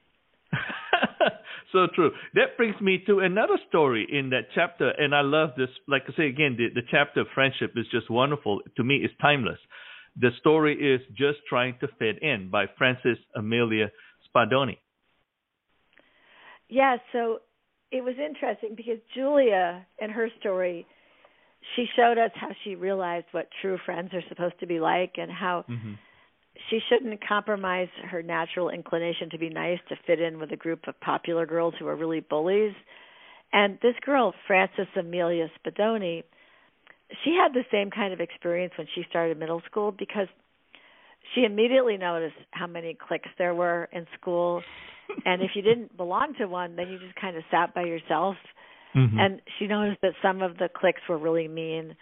[1.72, 2.12] so true.
[2.34, 5.70] That brings me to another story in that chapter, and I love this.
[5.88, 8.62] Like I say again, the, the chapter of friendship is just wonderful.
[8.78, 9.60] To me, it's timeless.
[10.20, 13.92] The story is Just Trying to Fit In by Frances Amelia
[14.28, 14.78] Spadoni.
[16.70, 17.40] Yeah, so
[17.92, 20.86] it was interesting because Julia, and her story,
[21.76, 25.32] she showed us how she realized what true friends are supposed to be like and
[25.32, 25.94] how mm-hmm.
[26.70, 30.88] she shouldn't compromise her natural inclination to be nice to fit in with a group
[30.88, 32.74] of popular girls who are really bullies.
[33.54, 36.24] And this girl, Frances Amelia Spadoni,
[37.24, 40.28] she had the same kind of experience when she started middle school because
[41.34, 44.62] she immediately noticed how many cliques there were in school
[45.26, 48.36] and if you didn't belong to one then you just kind of sat by yourself
[48.96, 49.20] mm-hmm.
[49.20, 51.96] and she noticed that some of the cliques were really mean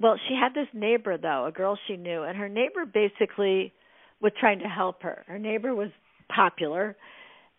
[0.00, 3.72] well she had this neighbor though a girl she knew and her neighbor basically
[4.20, 5.90] was trying to help her her neighbor was
[6.34, 6.96] popular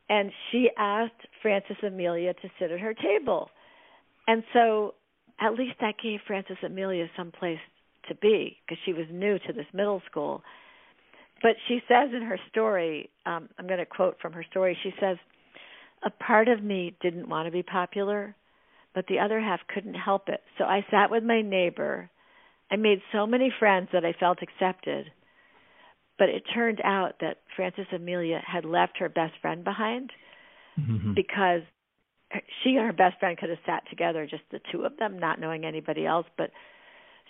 [0.09, 3.49] and she asked frances amelia to sit at her table
[4.27, 4.95] and so
[5.39, 7.59] at least that gave Frances Amelia some place
[8.07, 10.43] to be because she was new to this middle school.
[11.41, 14.77] But she says in her story, um, I'm going to quote from her story.
[14.83, 15.17] She says,
[16.03, 18.35] "A part of me didn't want to be popular,
[18.95, 20.41] but the other half couldn't help it.
[20.57, 22.09] So I sat with my neighbor.
[22.71, 25.11] I made so many friends that I felt accepted."
[26.17, 30.11] But it turned out that Frances Amelia had left her best friend behind
[30.79, 31.13] mm-hmm.
[31.13, 31.61] because
[32.63, 35.39] she and her best friend could have sat together, just the two of them, not
[35.39, 36.25] knowing anybody else.
[36.37, 36.51] But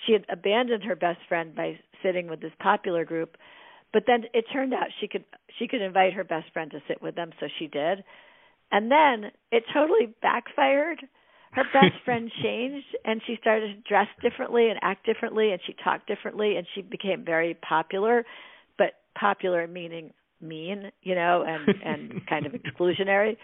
[0.06, 3.38] she had abandoned her best friend by sitting with this popular group.
[3.94, 5.24] But then it turned out she could
[5.58, 8.04] she could invite her best friend to sit with them, so she did.
[8.72, 11.00] And then it totally backfired.
[11.56, 15.74] Her best friend changed, and she started to dress differently and act differently, and she
[15.84, 18.26] talked differently, and she became very popular.
[18.78, 23.38] But popular meaning mean, you know, and and kind of exclusionary.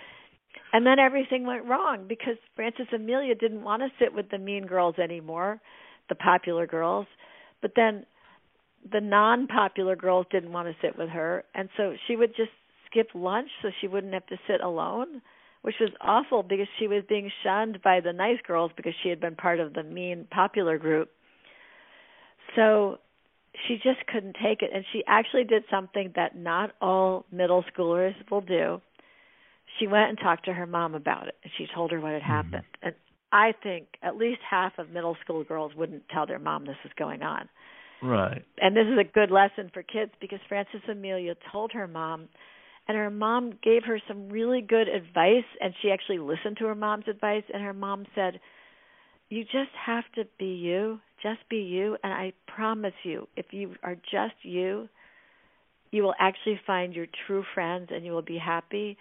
[0.74, 4.66] And then everything went wrong because Frances Amelia didn't want to sit with the mean
[4.66, 5.62] girls anymore,
[6.09, 7.07] the popular girls.
[7.62, 8.05] But then
[8.91, 11.43] the non popular girls didn't want to sit with her.
[11.55, 12.51] And so she would just
[12.89, 15.22] skip lunch so she wouldn't have to sit alone,
[15.62, 19.20] which was awful because she was being shunned by the nice girls because she had
[19.20, 21.09] been part of the mean popular group.
[22.55, 22.97] So
[23.68, 24.72] she just couldn't take it.
[24.74, 28.82] And she actually did something that not all middle schoolers will do
[29.80, 32.22] she went and talked to her mom about it and she told her what had
[32.22, 32.32] mm-hmm.
[32.32, 32.88] happened mm-hmm.
[32.88, 32.95] and
[33.32, 36.91] i think at least half of middle school girls wouldn't tell their mom this is
[36.97, 37.47] going on
[38.01, 42.28] right and this is a good lesson for kids because frances amelia told her mom
[42.88, 46.75] and her mom gave her some really good advice and she actually listened to her
[46.75, 48.39] mom's advice and her mom said
[49.29, 53.75] you just have to be you just be you and i promise you if you
[53.84, 54.88] are just you
[55.91, 58.97] you will actually find your true friends and you will be happy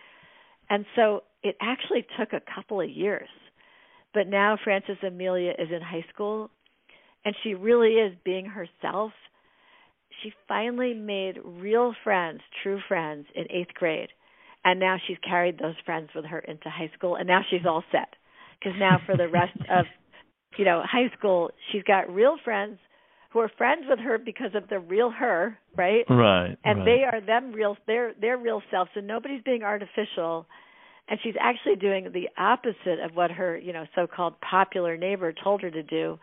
[0.71, 3.29] and so it actually took a couple of years.
[4.15, 6.51] But now Frances Amelia is in high school
[7.25, 9.13] and she really is being herself.
[10.23, 14.09] She finally made real friends, true friends in 8th grade.
[14.65, 17.83] And now she's carried those friends with her into high school and now she's all
[17.91, 18.15] set.
[18.63, 19.87] Cuz now for the rest of
[20.57, 22.79] you know, high school, she's got real friends
[23.33, 26.05] who are friends with her because of the real her, right?
[26.09, 26.57] Right.
[26.65, 26.85] And right.
[26.85, 30.47] they are them real they're their real selves and nobody's being artificial.
[31.09, 35.63] And she's actually doing the opposite of what her, you know, so-called popular neighbor told
[35.63, 36.19] her to do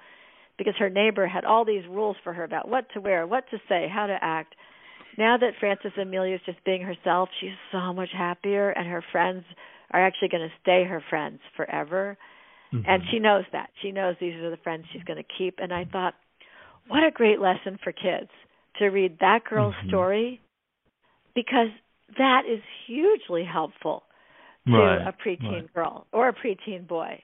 [0.57, 3.57] because her neighbor had all these rules for her about what to wear, what to
[3.69, 4.55] say, how to act.
[5.17, 9.43] Now that Frances Amelia is just being herself, she's so much happier and her friends
[9.91, 12.17] are actually going to stay her friends forever.
[12.73, 12.89] Mm-hmm.
[12.89, 13.69] And she knows that.
[13.81, 15.55] She knows these are the friends she's going to keep.
[15.59, 16.15] And I thought,
[16.87, 18.29] what a great lesson for kids
[18.79, 19.89] to read that girl's mm-hmm.
[19.89, 20.41] story
[21.35, 21.69] because
[22.17, 24.03] that is hugely helpful
[24.67, 25.07] to right.
[25.07, 25.73] a preteen right.
[25.73, 27.21] girl or a preteen boy.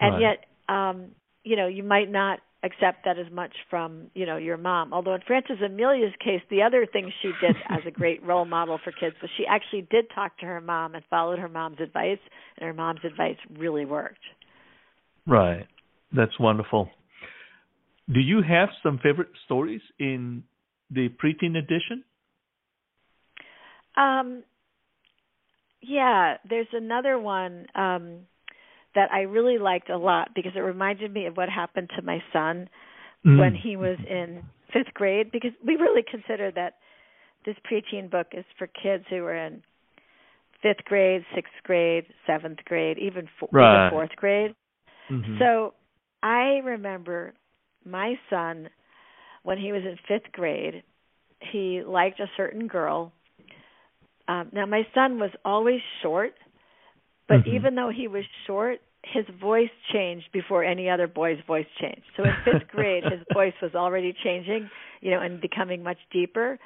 [0.00, 0.20] And right.
[0.20, 1.12] yet um
[1.44, 4.92] you know, you might not accept that as much from, you know, your mom.
[4.92, 8.78] Although in Frances Amelia's case, the other thing she did as a great role model
[8.82, 12.20] for kids was she actually did talk to her mom and followed her mom's advice,
[12.56, 14.20] and her mom's advice really worked.
[15.26, 15.66] Right.
[16.14, 16.88] That's wonderful.
[18.12, 20.44] Do you have some favorite stories in
[20.90, 22.04] the preteen edition?
[23.96, 24.42] Um,
[25.80, 28.20] yeah, there's another one um,
[28.94, 32.22] that I really liked a lot because it reminded me of what happened to my
[32.32, 32.68] son
[33.24, 33.38] mm.
[33.38, 35.30] when he was in fifth grade.
[35.32, 36.74] Because we really consider that
[37.44, 39.62] this preteen book is for kids who are in
[40.62, 43.86] fifth grade, sixth grade, seventh grade, even, fo- right.
[43.86, 44.54] even fourth grade.
[45.10, 45.38] Mm-hmm.
[45.38, 45.74] So
[46.22, 47.34] I remember
[47.84, 48.68] my son
[49.42, 50.82] when he was in fifth grade
[51.50, 53.12] he liked a certain girl
[54.28, 56.34] um now my son was always short,
[57.28, 57.46] but Mhm.
[57.54, 62.04] even though he was short, his voice changed before any other boy's voice changed.
[62.16, 64.70] So in fifth grade, his voice was already changing,
[65.00, 66.58] you know, and becoming much deeper.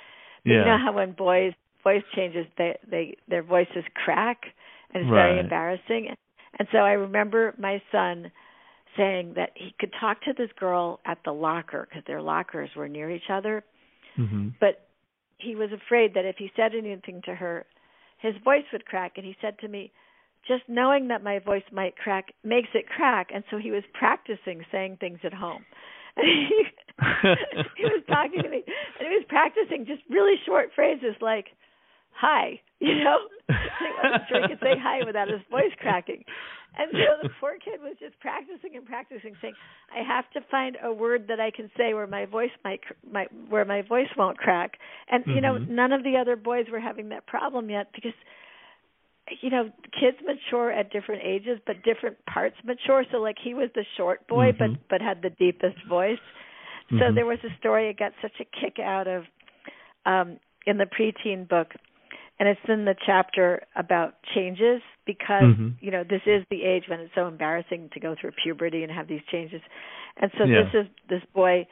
[0.44, 0.58] But Yeah.
[0.58, 4.52] You know how when boys voice changes, they they their voices crack,
[4.92, 6.14] and it's very embarrassing.
[6.58, 8.30] And so I remember my son
[8.96, 12.88] saying that he could talk to this girl at the locker because their lockers were
[12.88, 13.62] near each other,
[14.18, 14.54] Mhm.
[14.58, 14.88] but
[15.38, 17.66] he was afraid that if he said anything to her,
[18.18, 19.18] his voice would crack.
[19.18, 19.92] And he said to me,
[20.46, 24.64] "Just knowing that my voice might crack makes it crack." And so he was practicing
[24.70, 25.64] saying things at home.
[26.16, 26.64] And he,
[27.76, 31.48] he was talking to me, and he was practicing just really short phrases like
[32.12, 33.18] "Hi," you know.
[34.02, 36.24] wasn't sure he could say hi without his voice cracking.
[36.78, 39.54] And so the poor kid was just practicing and practicing, saying,
[39.94, 42.80] "I have to find a word that I can say where my voice might,
[43.10, 44.78] might where my voice won't crack."
[45.10, 45.68] And you know, Mhm.
[45.68, 48.14] none of the other boys were having that problem yet because,
[49.40, 53.04] you know, kids mature at different ages, but different parts mature.
[53.10, 54.58] So like he was the short boy, Mhm.
[54.58, 56.18] but but had the deepest voice.
[56.98, 57.14] So Mhm.
[57.14, 59.24] there was a story I got such a kick out of
[60.04, 61.74] um in the preteen book
[62.38, 65.74] and it's in the chapter about changes because Mhm.
[65.80, 68.92] you know this is the age when it's so embarrassing to go through puberty and
[68.92, 69.62] have these changes
[70.18, 70.62] and so Yeah.
[70.64, 71.66] this is this boy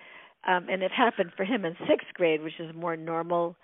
[0.47, 3.57] um and it happened for him in sixth grade which is more normal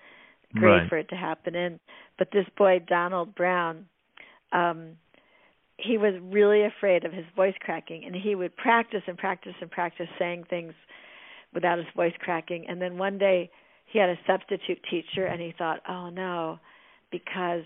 [0.54, 0.88] grade Right.
[0.88, 1.78] for it to happen in.
[2.18, 3.86] But this boy donald brown
[4.52, 4.96] um
[5.78, 9.70] he was really afraid of his voice cracking and he would practice and practice and
[9.70, 10.74] practice saying things
[11.54, 12.66] without his voice cracking.
[12.68, 13.50] And then one day
[13.86, 16.58] he had a substitute teacher and he thought oh no
[17.10, 17.62] because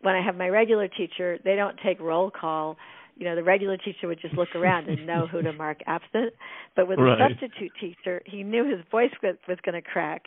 [0.00, 2.76] when i have my regular teacher they don't take roll call.
[3.16, 6.32] You know the regular teacher would just look around and know who to mark absent.
[6.74, 7.18] But with Right.
[7.18, 10.22] the substitute teacher he knew his voice was, was going to crack.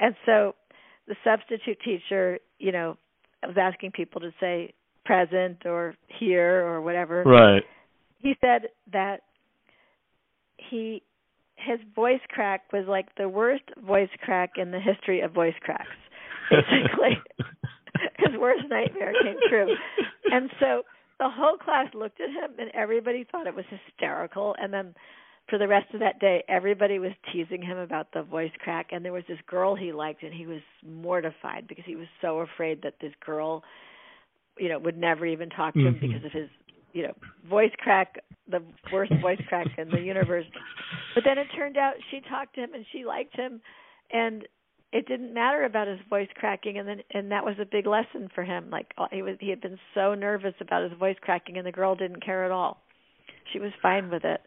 [0.00, 0.54] And so
[1.08, 2.96] the substitute teacher you know
[3.46, 4.72] was asking people to say
[5.04, 7.24] present or here or whatever.
[7.24, 7.62] Right.
[8.18, 9.22] he said that
[10.56, 11.02] he
[11.56, 15.86] his voice crack was like the worst voice crack in the history of voice cracks
[16.50, 17.18] basically.
[18.18, 19.68] His worst nightmare came true.
[20.30, 20.82] And so
[21.18, 24.56] the whole class looked at him and everybody thought it was hysterical.
[24.58, 24.94] And then
[25.48, 29.04] for the rest of that day everybody was teasing him about the voice crack and
[29.04, 32.80] there was this girl he liked and he was mortified because he was so afraid
[32.82, 33.62] that this girl
[34.58, 36.00] you know would never even talk to him Mhm.
[36.00, 36.48] because of his
[36.92, 37.14] you know
[37.48, 38.18] voice crack
[38.48, 38.62] the
[38.92, 40.44] worst voice crack in the universe.
[41.14, 43.60] But then it turned out she talked to him and she liked him
[44.10, 44.46] and
[44.92, 48.28] it didn't matter about his voice cracking and then and that was a big lesson
[48.34, 48.68] for him.
[48.70, 51.72] Like uh, he was he had been so nervous about his voice cracking and the
[51.72, 52.82] girl didn't care at all.
[53.52, 54.42] She was fine with it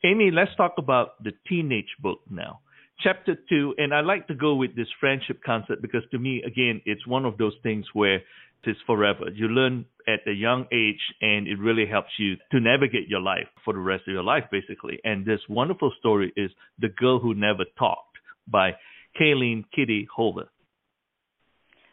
[0.04, 2.60] Amy, let's talk about the teenage book now.
[3.02, 6.82] Chapter two, and I like to go with this friendship concept because to me, again,
[6.84, 8.20] it's one of those things where
[8.66, 9.30] it's forever.
[9.32, 13.46] You learn at a young age, and it really helps you to navigate your life
[13.64, 14.98] for the rest of your life, basically.
[15.04, 18.72] And this wonderful story is The Girl Who Never Talked by
[19.20, 20.48] Kayleen Kitty Holder.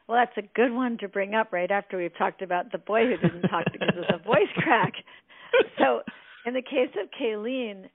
[0.07, 3.05] Well, that's a good one to bring up right after we've talked about the boy
[3.05, 4.93] who didn't talk because of the voice crack.
[5.77, 6.01] So,
[6.45, 7.85] in the case of Kayleen,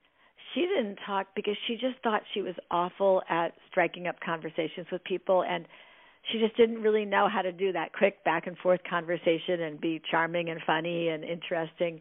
[0.54, 5.04] she didn't talk because she just thought she was awful at striking up conversations with
[5.04, 5.66] people and
[6.30, 9.80] she just didn't really know how to do that quick back and forth conversation and
[9.80, 12.00] be charming and funny and interesting.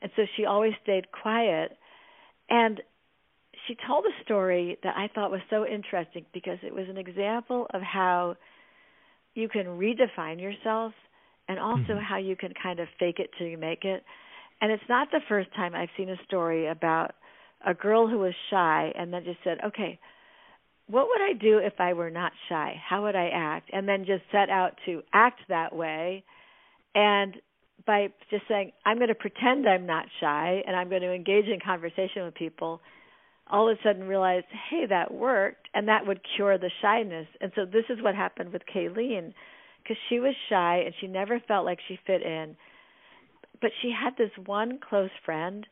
[0.00, 1.76] And so she always stayed quiet.
[2.48, 2.80] And
[3.66, 7.66] she told a story that I thought was so interesting because it was an example
[7.72, 8.36] of how
[9.34, 10.92] you can redefine yourself
[11.48, 12.04] and also mm-hmm.
[12.04, 14.04] how you can kind of fake it till you make it.
[14.60, 17.12] And it's not the first time I've seen a story about
[17.66, 19.98] a girl who was shy and then just said, "Okay,
[20.88, 22.80] what would I do if I were not shy?
[22.84, 26.24] How would I act?" And then just set out to act that way.
[26.94, 27.40] And
[27.84, 31.46] by just saying, "I'm going to pretend I'm not shy and I'm going to engage
[31.46, 32.80] in conversation with people,"
[33.48, 37.28] all of a sudden realize, "Hey, that worked," and that would cure the shyness.
[37.40, 39.34] And so this is what happened with Kayleen
[39.82, 42.56] because she was shy and she never felt like she fit in.
[43.60, 45.66] But she had this one close friend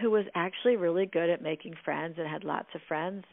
[0.00, 3.24] who was actually really good at making friends and had lots of friends.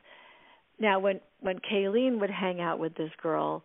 [0.80, 3.64] Now when when Kayleen would hang out with this girl,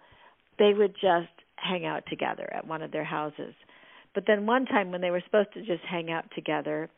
[0.58, 3.54] they would just hang out together at one of their houses.
[4.14, 6.88] But then one time when they were supposed to just hang out together,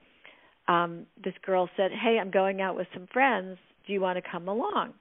[0.68, 3.58] um this girl said, "Hey, I'm going out with some friends.
[3.86, 4.94] Do you want to come along?"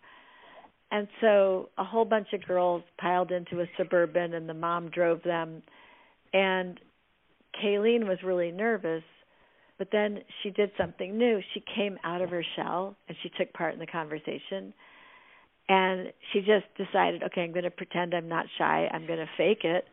[0.92, 5.24] And so a whole bunch of girls piled into a suburban and the mom drove
[5.24, 5.64] them
[6.34, 6.80] and
[7.62, 9.04] Kayleen was really nervous
[9.78, 11.42] but then she did something new.
[11.54, 14.74] She came out of her shell and she took part in the conversation.
[15.68, 18.88] And she just decided, okay, I'm going to pretend I'm not shy.
[18.92, 19.86] I'm going to fake it.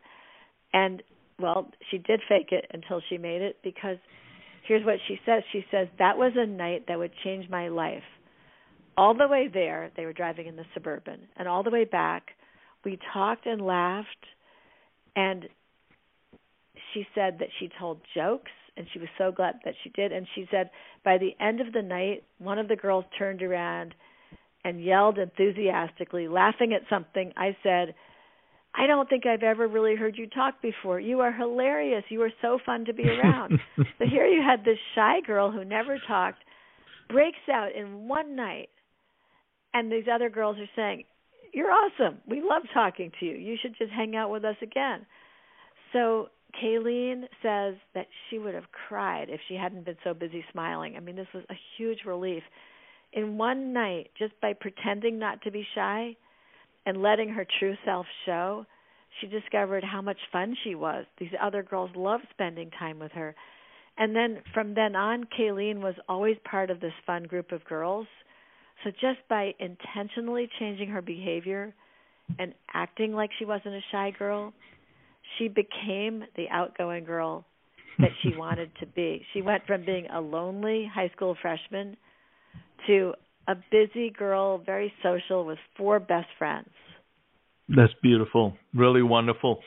[0.71, 1.01] And
[1.39, 3.97] well, she did fake it until she made it because
[4.67, 5.43] here's what she says.
[5.51, 8.03] She says, That was a night that would change my life.
[8.95, 12.27] All the way there, they were driving in the suburban, and all the way back,
[12.85, 14.07] we talked and laughed.
[15.15, 15.45] And
[16.93, 20.27] she said that she told jokes and she was so glad that she did and
[20.33, 20.69] she said
[21.03, 23.93] by the end of the night one of the girls turned around
[24.63, 27.93] and yelled enthusiastically laughing at something i said
[28.75, 30.99] i don't think i've ever really heard you talk before.
[30.99, 32.03] You are hilarious.
[32.09, 33.59] You are so fun to be around.
[33.99, 36.39] So here you had this shy girl who never talked
[37.09, 38.69] breaks out in one night
[39.73, 41.03] and these other girls are saying
[41.53, 42.17] you're awesome.
[42.27, 43.33] We love talking to you.
[43.33, 45.05] You should just hang out with us again.
[45.93, 46.29] So
[46.61, 50.95] Kayleen says that she would have cried if she hadn't been so busy smiling.
[50.97, 52.43] I mean, this was a huge relief.
[53.13, 56.15] In one night, just by pretending not to be shy
[56.85, 58.65] and letting her true self show,
[59.19, 61.05] she discovered how much fun she was.
[61.19, 63.35] These other girls loved spending time with her.
[63.97, 68.07] And then from then on, Kayleen was always part of this fun group of girls.
[68.83, 71.73] So just by intentionally changing her behavior
[72.39, 74.51] and acting like she wasn't a shy girl,
[75.37, 77.45] she became the outgoing girl
[77.99, 79.23] that she wanted to be.
[79.33, 81.95] She went from being a lonely high school freshman
[82.87, 83.13] to
[83.47, 86.69] a busy girl, very social with four best friends.
[87.69, 88.53] That's beautiful.
[88.73, 89.59] Really wonderful.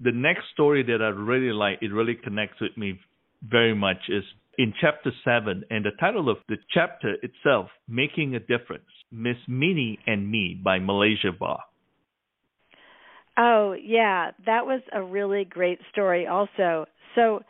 [0.00, 2.98] The next story that I really like, it really connects with me
[3.42, 4.24] very much, is
[4.58, 5.64] in chapter 7.
[5.70, 10.78] And the title of the chapter itself, Making a Difference Miss Minnie and Me by
[10.78, 11.56] Malaysia Ba.
[13.36, 16.86] Oh, yeah, that was a really great story also.
[17.14, 17.40] So,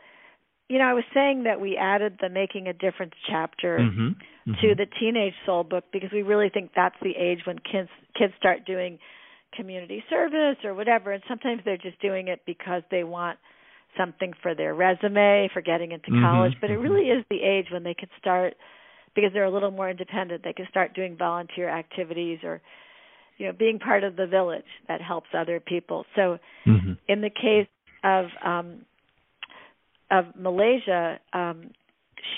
[0.69, 4.09] you know, I was saying that we added the making a difference chapter mm-hmm.
[4.51, 4.67] Mm-hmm.
[4.67, 7.89] to the teenage soul book because we really think that's the age when kids
[8.19, 8.99] kids start doing
[9.55, 13.39] community service or whatever and sometimes they're just doing it because they want
[13.97, 16.25] something for their resume for getting into mm-hmm.
[16.25, 16.93] college, but it mm-hmm.
[16.93, 18.55] really is the age when they can start
[19.15, 20.45] because they're a little more independent.
[20.45, 22.61] They can start doing volunteer activities or
[23.41, 26.93] you know being part of the village that helps other people so mm-hmm.
[27.09, 27.67] in the case
[28.05, 28.83] of um
[30.11, 31.71] of malaysia um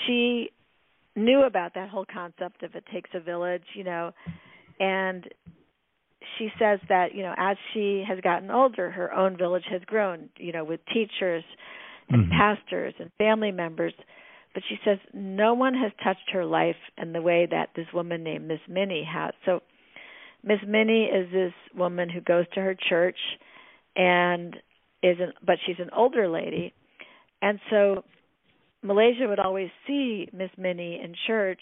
[0.05, 0.49] she
[1.15, 4.11] knew about that whole concept of it takes a village you know
[4.79, 5.25] and
[6.37, 10.29] she says that you know as she has gotten older her own village has grown
[10.37, 11.43] you know with teachers
[12.09, 12.31] and mm-hmm.
[12.31, 13.93] pastors and family members
[14.53, 18.23] but she says no one has touched her life in the way that this woman
[18.23, 19.61] named miss minnie has so
[20.43, 23.17] Miss Minnie is this woman who goes to her church
[23.95, 24.55] and
[25.01, 26.73] is an but she's an older lady.
[27.41, 28.03] And so
[28.83, 31.61] Malaysia would always see Miss Minnie in church,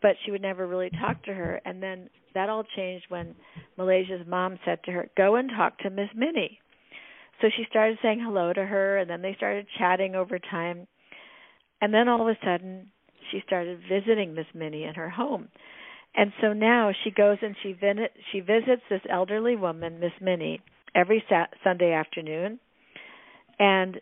[0.00, 1.60] but she would never really talk to her.
[1.64, 3.34] And then that all changed when
[3.76, 6.60] Malaysia's mom said to her, "Go and talk to Miss Minnie."
[7.40, 10.86] So she started saying hello to her, and then they started chatting over time.
[11.80, 12.92] And then all of a sudden,
[13.30, 15.48] she started visiting Miss Minnie in her home.
[16.14, 20.60] And so now she goes and she vin- she visits this elderly woman, Miss Minnie,
[20.94, 21.24] every
[21.62, 22.58] Sunday afternoon.
[23.58, 24.00] And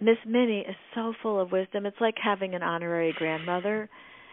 [0.00, 1.86] Miss Minnie is so full of wisdom.
[1.86, 3.88] It's like having an honorary grandmother.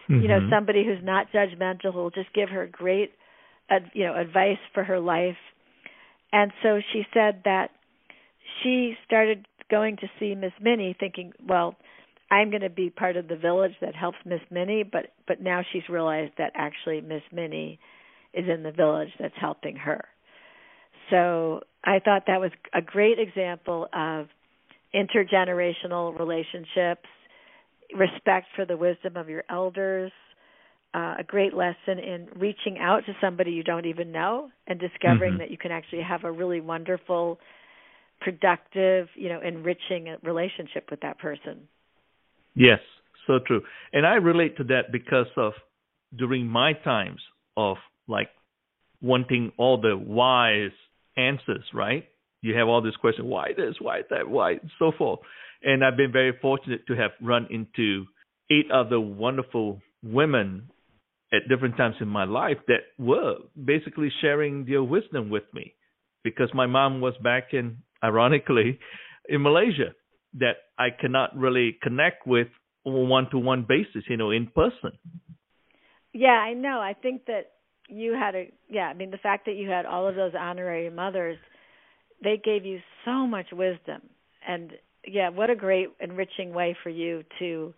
[0.08, 0.22] Mm-hmm.
[0.22, 3.12] You know, somebody who's not judgmental who will just give her great
[3.94, 5.36] you know, advice for her life.
[6.32, 7.68] And so she said that
[8.62, 11.76] she started going to see Miss Minnie thinking, well,
[12.30, 15.62] I'm going to be part of the village that helps Miss Minnie, but but now
[15.70, 17.78] she's realized that actually Miss Minnie
[18.32, 20.02] is in the village that's helping her.
[21.10, 24.28] So I thought that was a great example of
[24.94, 27.08] intergenerational relationships,
[27.94, 30.12] respect for the wisdom of your elders,
[30.94, 35.34] uh, a great lesson in reaching out to somebody you don't even know and discovering
[35.34, 35.38] Mhm.
[35.38, 37.40] that you can actually have a really wonderful,
[38.20, 41.66] productive, you know, enriching relationship with that person.
[42.54, 42.80] Yes,
[43.26, 43.64] so true.
[43.92, 45.54] And I relate to that because of
[46.16, 47.20] during my times
[47.56, 48.30] of like
[49.00, 50.72] wanting all the wise
[51.16, 52.08] answers, right?
[52.42, 55.20] You have all this question, why this, why that, why so forth.
[55.62, 58.04] And I've been very fortunate to have run into
[58.50, 60.68] eight other wonderful women
[61.32, 65.74] at different times in my life that were basically sharing their wisdom with me
[66.24, 68.78] because my mom was back in ironically
[69.28, 69.94] in Malaysia
[70.34, 72.48] that I cannot really connect with
[72.84, 74.98] on a one to one basis, you know, in person.
[76.12, 76.80] Yeah, I know.
[76.80, 77.52] I think that
[77.88, 80.90] you had a yeah, I mean the fact that you had all of those honorary
[80.90, 81.38] mothers,
[82.22, 84.02] they gave you so much wisdom.
[84.46, 84.72] And
[85.06, 87.74] yeah, what a great enriching way for you to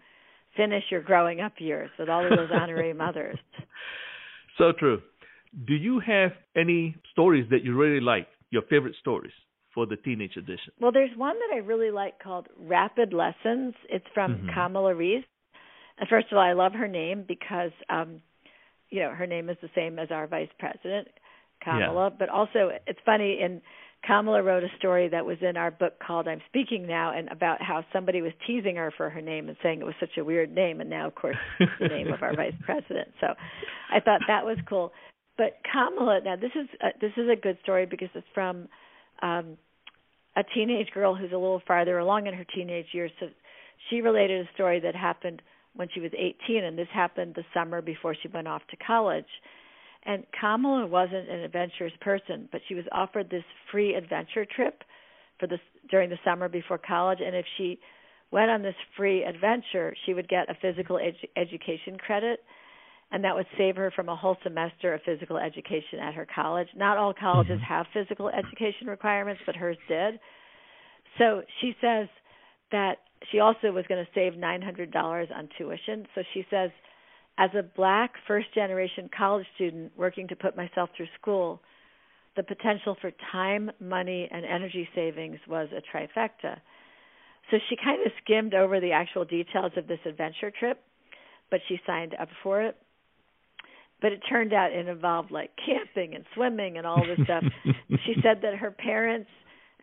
[0.56, 3.38] finish your growing up years with all of those honorary mothers.
[4.58, 5.00] So true.
[5.66, 8.28] Do you have any stories that you really like?
[8.50, 9.32] Your favorite stories
[9.74, 10.72] for the teenage edition?
[10.80, 13.74] Well, there's one that I really like called Rapid Lessons.
[13.88, 14.54] It's from Mhm.
[14.54, 15.24] Kamala Reese.
[15.98, 18.22] And first of all, I love her name because um
[18.90, 21.08] you know, her name is the same as our vice president,
[21.60, 23.60] Kamala, but also it's funny in
[24.06, 27.62] Kamala wrote a story that was in our book called I'm Speaking Now and about
[27.62, 30.54] how somebody was teasing her for her name and saying it was such a weird
[30.54, 33.08] name and now of course it's the name of our vice president.
[33.20, 33.28] So
[33.92, 34.92] I thought that was cool.
[35.36, 38.68] But Kamala, now this is a, this is a good story because it's from
[39.22, 39.56] um
[40.36, 43.12] a teenage girl who's a little farther along in her teenage years.
[43.20, 43.26] So
[43.88, 45.40] she related a story that happened
[45.76, 49.24] when she was 18 and this happened the summer before she went off to college
[50.06, 54.82] and Kamala wasn't an adventurous person, but she was offered this free adventure trip
[55.38, 57.20] for this during the summer before college.
[57.24, 57.78] And if she
[58.30, 62.40] went on this free adventure, she would get a physical edu- education credit,
[63.12, 66.68] and that would save her from a whole semester of physical education at her college.
[66.74, 67.64] Not all colleges Mhm.
[67.64, 70.18] have physical education requirements, but hers did.
[71.18, 72.08] So she says
[72.70, 72.98] that
[73.30, 76.06] she also was going to save $900 on tuition.
[76.14, 76.70] So she says
[77.38, 81.60] as a black first generation college student working to put myself through school,
[82.36, 86.58] the potential for time, money, and energy savings was a trifecta.
[87.50, 90.80] So she kind of skimmed over the actual details of this adventure trip,
[91.50, 92.76] but she signed up for it.
[94.00, 97.44] But it turned out it involved like camping and swimming and all this stuff.
[98.06, 99.30] she said that her parents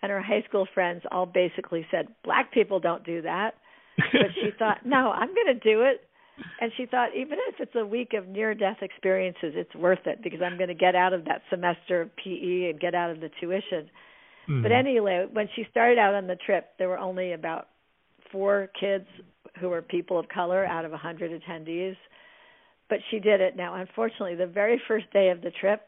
[0.01, 3.55] and her high school friends all basically said, Black people don't do that.
[3.97, 6.01] But she thought, no, I'm going to do it
[6.59, 10.21] and she thought even if it's a week of near death experiences it's worth it
[10.23, 13.19] because i'm going to get out of that semester of pe and get out of
[13.19, 13.89] the tuition.
[14.47, 14.63] Mhm.
[14.63, 17.67] but anyway when she started out on the trip there were only about
[18.31, 19.05] four kids
[19.59, 21.97] who were people of color out of a hundred attendees.
[22.89, 23.55] But she did it.
[23.55, 25.81] Now unfortunately the very first day of the trip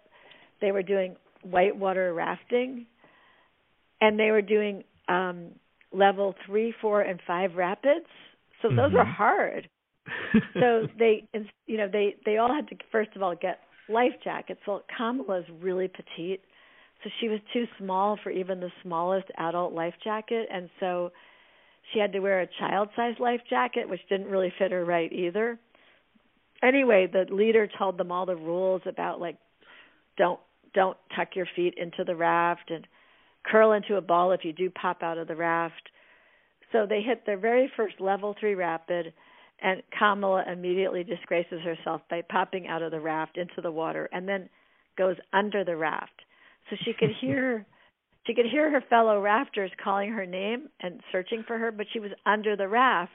[0.62, 2.86] they were doing whitewater rafting
[4.02, 5.48] and they were doing um
[5.92, 8.08] level three four and five rapids.
[8.62, 9.00] So those Mhm.
[9.00, 9.70] are hard
[10.54, 11.28] so they
[11.66, 14.60] you know they they all had to first of all get life jackets.
[14.68, 16.42] Well kamala's really petite
[17.04, 21.12] so she was too small for even the smallest adult life jacket and so
[21.92, 25.12] she had to wear a child sized life jacket which didn't really fit her right
[25.12, 25.60] either.
[26.62, 29.38] Anyway the leader told them all the rules about like
[30.18, 30.40] don't
[30.74, 32.88] don't tuck your feet into the raft and
[33.46, 35.90] curl into a ball if you do pop out of the raft.
[36.72, 39.14] So they hit their very first level 3 rapid
[39.64, 44.28] and Kamala immediately disgraces herself by popping out of the raft into the water and
[44.28, 44.50] then
[44.98, 46.22] goes under the raft.
[46.70, 47.66] So she could hear
[48.28, 52.00] she could hear her fellow rafters calling her name and searching for her, but she
[52.00, 53.12] was under the raft.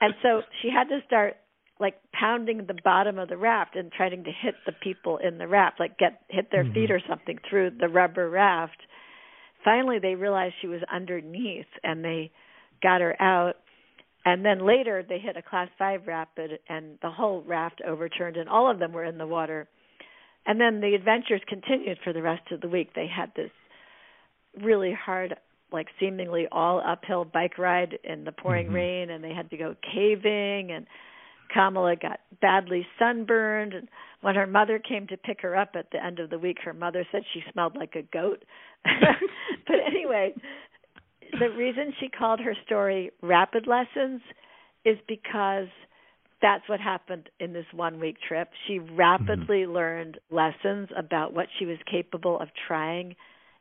[0.00, 1.36] And so she had to start
[1.80, 5.48] like pounding the bottom of the raft and trying to hit the people in the
[5.48, 6.74] raft, like get hit their Mhm.
[6.74, 8.82] feet or something through the rubber raft.
[9.64, 12.30] Finally they realized she was underneath and they
[12.82, 13.56] got her out
[14.24, 18.48] and then later they hit a class 5 rapid and the whole raft overturned and
[18.48, 19.66] all of them were in the water.
[20.46, 22.94] And then the adventures continued for the rest of the week.
[22.94, 23.50] They had this
[24.62, 25.34] really hard
[25.72, 28.74] like seemingly all uphill bike ride in the pouring Mhm.
[28.74, 30.86] rain and they had to go caving and
[31.48, 33.74] Kamala got badly sunburned.
[33.74, 33.88] And
[34.20, 36.74] when her mother came to pick her up at the end of the week her
[36.74, 38.44] mother said she smelled like a goat.
[39.66, 40.34] But anyway
[41.38, 44.20] the reason she called her story Rapid Lessons
[44.84, 45.68] is because
[46.42, 48.48] that's what happened in this one week trip.
[48.66, 49.72] She rapidly mm-hmm.
[49.72, 53.14] learned lessons about what she was capable of trying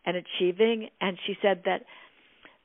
[0.05, 0.87] and achieving.
[1.01, 1.81] And she said that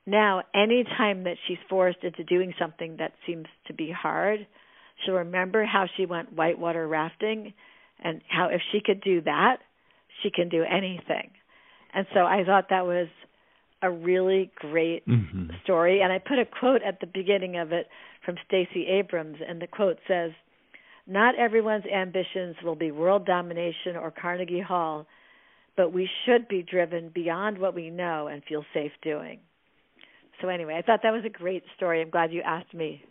[0.06, 4.46] now anytime that she's forced into doing something that seems to be hard,
[5.04, 7.52] she'll remember how she went whitewater rafting
[8.02, 9.58] and how if she could do that,
[10.22, 11.30] she can do anything.
[11.92, 13.08] And so I thought that was
[13.84, 15.48] a really great mm-hmm.
[15.62, 17.88] story and I put a quote at the beginning of it
[18.24, 20.30] from Stacey Abrams and the quote says,
[21.06, 25.06] "Not everyone's ambitions will be world domination or Carnegie Hall,
[25.76, 29.40] but we should be driven beyond what we know and feel safe doing."
[30.40, 32.00] So anyway, I thought that was a great story.
[32.00, 33.02] I'm glad you asked me.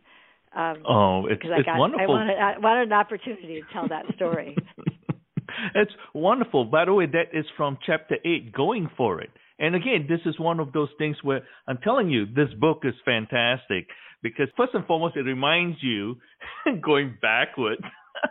[0.55, 2.03] Um, oh, it's, I it's got, wonderful.
[2.03, 4.55] I wanted, I wanted an opportunity to tell that story.
[5.75, 6.65] it's wonderful.
[6.65, 9.31] By the way, that is from chapter 8, Going for It.
[9.59, 12.93] And again, this is one of those things where I'm telling you, this book is
[13.05, 13.87] fantastic
[14.21, 16.17] because first and foremost, it reminds you
[16.81, 17.77] going backward.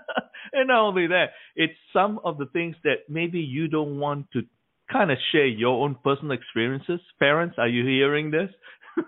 [0.53, 4.43] and not only that, it's some of the things that maybe you don't want to
[4.91, 7.01] kind of share your own personal experiences.
[7.18, 8.51] Parents, are you hearing this?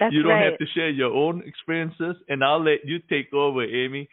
[0.00, 0.50] That's you don't right.
[0.50, 4.08] have to share your own experiences, and I'll let you take over, Amy.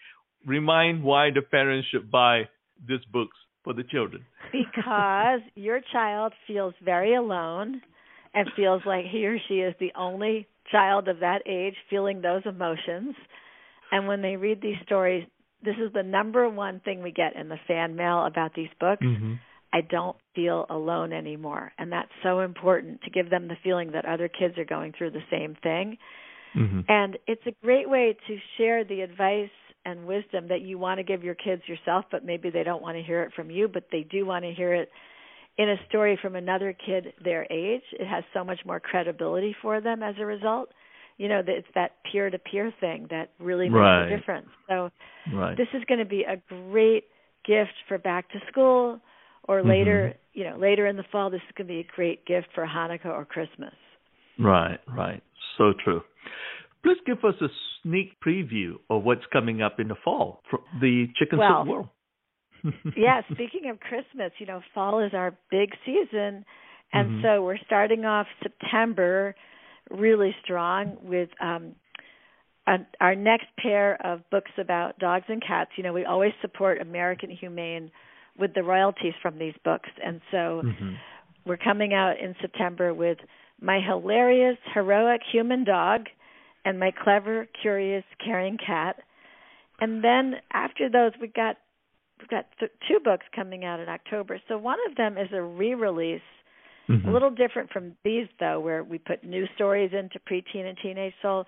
[0.45, 2.43] Remind why the parents should buy
[2.87, 4.23] these books for the children.
[4.53, 7.81] because your child feels very alone
[8.33, 12.43] and feels like he or she is the only child of that age feeling those
[12.45, 13.15] emotions.
[13.91, 15.25] And when they read these stories,
[15.63, 19.03] this is the number one thing we get in the fan mail about these books.
[19.03, 19.33] Mm-hmm.
[19.73, 21.71] I don't feel alone anymore.
[21.77, 25.11] And that's so important to give them the feeling that other kids are going through
[25.11, 25.97] the same thing.
[26.55, 26.81] Mm-hmm.
[26.87, 29.49] And it's a great way to share the advice
[29.85, 32.97] and wisdom that you want to give your kids yourself, but maybe they don't want
[32.97, 34.89] to hear it from you, but they do want to hear it
[35.57, 37.83] in a story from another kid their age.
[37.93, 40.69] It has so much more credibility for them as a result.
[41.17, 44.11] You know, it's that peer to peer thing that really makes right.
[44.11, 44.49] a difference.
[44.67, 44.89] So
[45.33, 45.55] right.
[45.55, 47.05] this is going to be a great
[47.45, 48.99] gift for back to school
[49.47, 49.69] or mm-hmm.
[49.69, 52.47] later, you know, later in the fall, this is going to be a great gift
[52.53, 53.73] for Hanukkah or Christmas.
[54.37, 55.23] Right, right.
[55.57, 56.01] So true.
[56.85, 57.47] Please give us a
[57.81, 61.89] sneak preview of what's coming up in the fall for the chicken well, soup world.
[62.95, 66.45] yeah, speaking of Christmas, you know, fall is our big season.
[66.93, 67.21] And mm-hmm.
[67.23, 69.33] so we're starting off September
[69.89, 71.73] really strong with um
[72.99, 75.71] our next pair of books about dogs and cats.
[75.77, 77.91] You know, we always support American Humane
[78.37, 79.89] with the royalties from these books.
[80.03, 80.93] And so mm-hmm.
[81.45, 83.19] we're coming out in September with
[83.61, 86.07] My Hilarious Heroic Human Dog
[86.65, 88.97] and My Clever Curious Caring Cat.
[89.79, 91.57] And then after those we got
[92.19, 94.41] we've got th- two books coming out in October.
[94.47, 96.21] So one of them is a re-release
[96.89, 97.07] mm-hmm.
[97.07, 101.13] a little different from these though where we put new stories into preteen and teenage
[101.21, 101.45] soul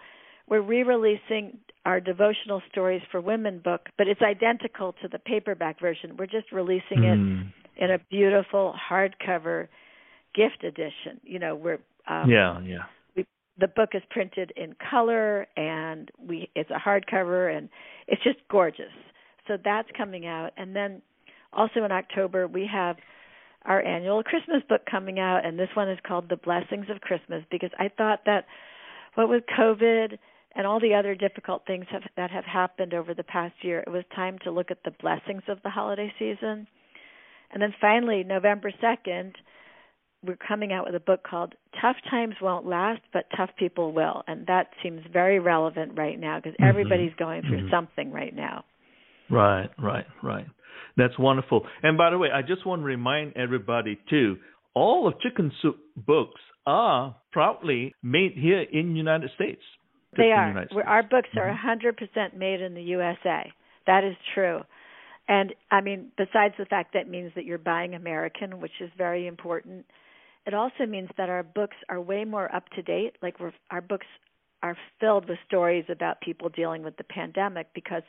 [0.47, 6.15] we're re-releasing our devotional stories for women book, but it's identical to the paperback version.
[6.18, 7.41] We're just releasing mm.
[7.78, 9.68] it in a beautiful hardcover
[10.34, 11.20] gift edition.
[11.24, 12.84] You know, we're um, yeah, yeah.
[13.59, 17.69] The book is printed in color, and we it's a hardcover, and
[18.07, 18.93] it's just gorgeous.
[19.47, 21.01] So that's coming out, and then
[21.53, 22.97] also in October we have
[23.65, 27.43] our annual Christmas book coming out, and this one is called The Blessings of Christmas
[27.51, 28.45] because I thought that
[29.15, 30.17] what with COVID
[30.55, 33.89] and all the other difficult things have, that have happened over the past year, it
[33.89, 36.67] was time to look at the blessings of the holiday season.
[37.51, 39.33] And then finally, November 2nd,
[40.26, 44.24] we're coming out with a book called Tough Times Won't Last, but Tough People Will.
[44.28, 46.70] And that seems very relevant right now because mm-hmm.
[46.70, 47.72] everybody's going through mm-hmm.
[47.72, 48.65] something right now.
[49.30, 50.45] Right, right, right.
[50.95, 51.65] That's wonderful.
[51.84, 54.38] And by the way, I just want to remind everybody too,
[54.74, 59.61] all of Chicken Soup books are proudly made here in the United States.
[60.15, 60.65] They are.
[60.86, 61.89] Our books are mm-hmm.
[61.89, 63.51] 100% made in the USA.
[63.86, 64.61] That is true.
[65.28, 69.28] And I mean, besides the fact that means that you're buying American, which is very
[69.28, 69.86] important,
[70.47, 73.17] it also means that our books are way more up to date.
[73.21, 74.07] Like we're, our books
[74.63, 78.03] are filled with stories about people dealing with the pandemic because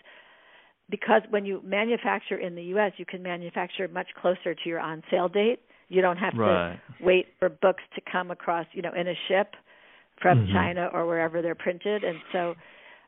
[0.90, 5.02] because when you manufacture in the US, you can manufacture much closer to your on
[5.10, 5.60] sale date.
[5.88, 6.80] You don't have right.
[6.98, 9.48] to wait for books to come across, you know, in a ship
[10.22, 10.52] from mm-hmm.
[10.54, 12.54] China or wherever they're printed, and so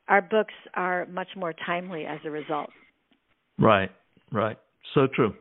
[0.09, 2.71] our books are much more timely as a result.
[3.59, 3.91] Right,
[4.33, 4.59] right.
[4.95, 5.35] So true.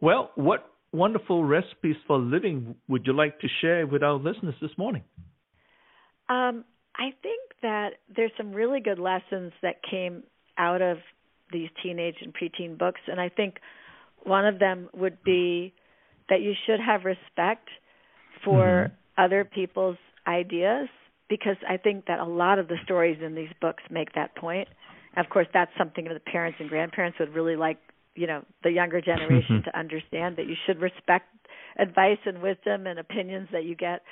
[0.00, 4.70] Well, what wonderful recipes for living would you like to share with our listeners this
[4.76, 5.02] morning?
[6.28, 6.64] Um,
[6.96, 10.22] I think that there's some really good lessons that came
[10.58, 10.98] out of
[11.52, 13.56] these teenage and preteen books, and I think
[14.24, 15.72] one of them would be
[16.28, 17.68] that you should have respect
[18.44, 19.24] for mm-hmm.
[19.24, 20.88] other people's ideas
[21.28, 24.68] because I think that a lot of the stories in these books make that point.
[25.16, 27.78] Of course, that's something that the parents and grandparents would really like,
[28.16, 31.26] you know, the younger generation to understand that you should respect
[31.78, 34.02] advice and wisdom and opinions that you get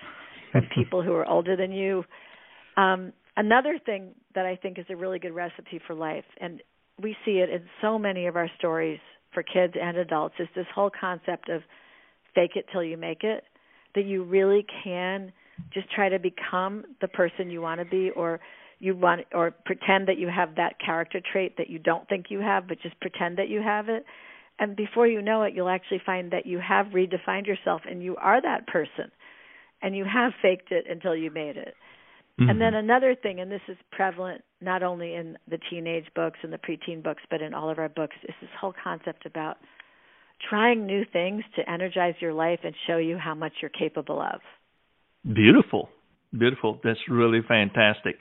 [0.53, 2.05] from people who are older than you.
[2.77, 6.63] Um, another thing that I think is a really good recipe for life, and
[7.03, 9.01] we see it in so many of our stories
[9.33, 11.63] for kids and adults, is this whole concept of
[12.35, 13.45] fake it till you make it.
[13.95, 15.33] That you really can
[15.73, 18.41] just try to become the person you want to be, or
[18.85, 22.41] you want, or pretend that you have that character trait that you don't think you
[22.41, 24.05] have, but just pretend that you have it.
[24.59, 28.15] And before you know it, you'll actually find that you have redefined yourself and you
[28.17, 29.11] are that person
[29.83, 31.75] and you have faked it until you made it.
[32.39, 32.51] Mm-hmm.
[32.51, 36.53] And then another thing, and this is prevalent not only in the teenage books and
[36.53, 39.57] the preteen books, but in all of our books, is this whole concept about
[40.49, 44.41] trying new things to energize your life and show you how much you're capable of.
[45.35, 45.89] Beautiful.
[46.37, 46.81] Beautiful.
[46.85, 48.17] That's really fantastic.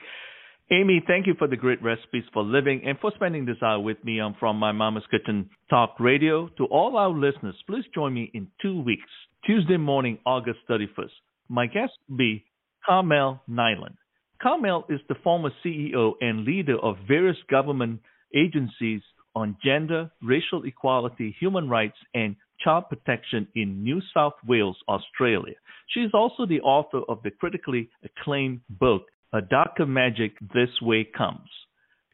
[0.71, 4.01] Amy, thank you for the great recipes for living and for spending this hour with
[4.03, 6.47] me on From My Mama's Kitchen Talk Radio.
[6.57, 9.09] To all our listeners, please join me in two weeks,
[9.45, 11.11] Tuesday morning, August 31st.
[11.49, 12.45] My guest will be
[12.85, 13.97] Carmel Niland.
[14.41, 17.99] Carmel is the former CEO and leader of various government
[18.33, 19.01] agencies
[19.35, 25.55] on gender, racial equality, human rights, and child protection in New South Wales, Australia.
[25.89, 29.03] She is also the author of the critically acclaimed book,
[29.33, 31.49] Uh, a Darker Magic This Way Comes.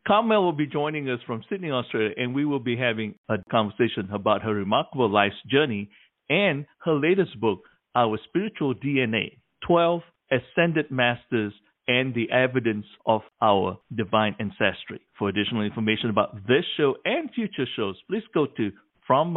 [0.07, 4.09] Carmel will be joining us from Sydney, Australia, and we will be having a conversation
[4.13, 5.89] about her remarkable life's journey
[6.30, 7.59] and her latest book,
[7.95, 10.01] Our Spiritual DNA 12
[10.32, 11.53] Ascended Masters
[11.88, 15.01] and the evidence of our divine ancestry.
[15.17, 18.72] For additional information about this show and future shows, please go to
[19.05, 19.34] from.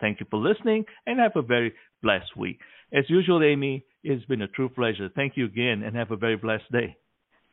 [0.00, 2.58] Thank you for listening and have a very blessed week.
[2.92, 5.10] As usual, Amy, it's been a true pleasure.
[5.14, 6.96] Thank you again and have a very blessed day.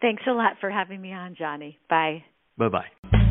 [0.02, 1.80] Thanks a lot for having me on, Johnny.
[1.90, 2.24] Bye.
[2.58, 3.22] Bye bye.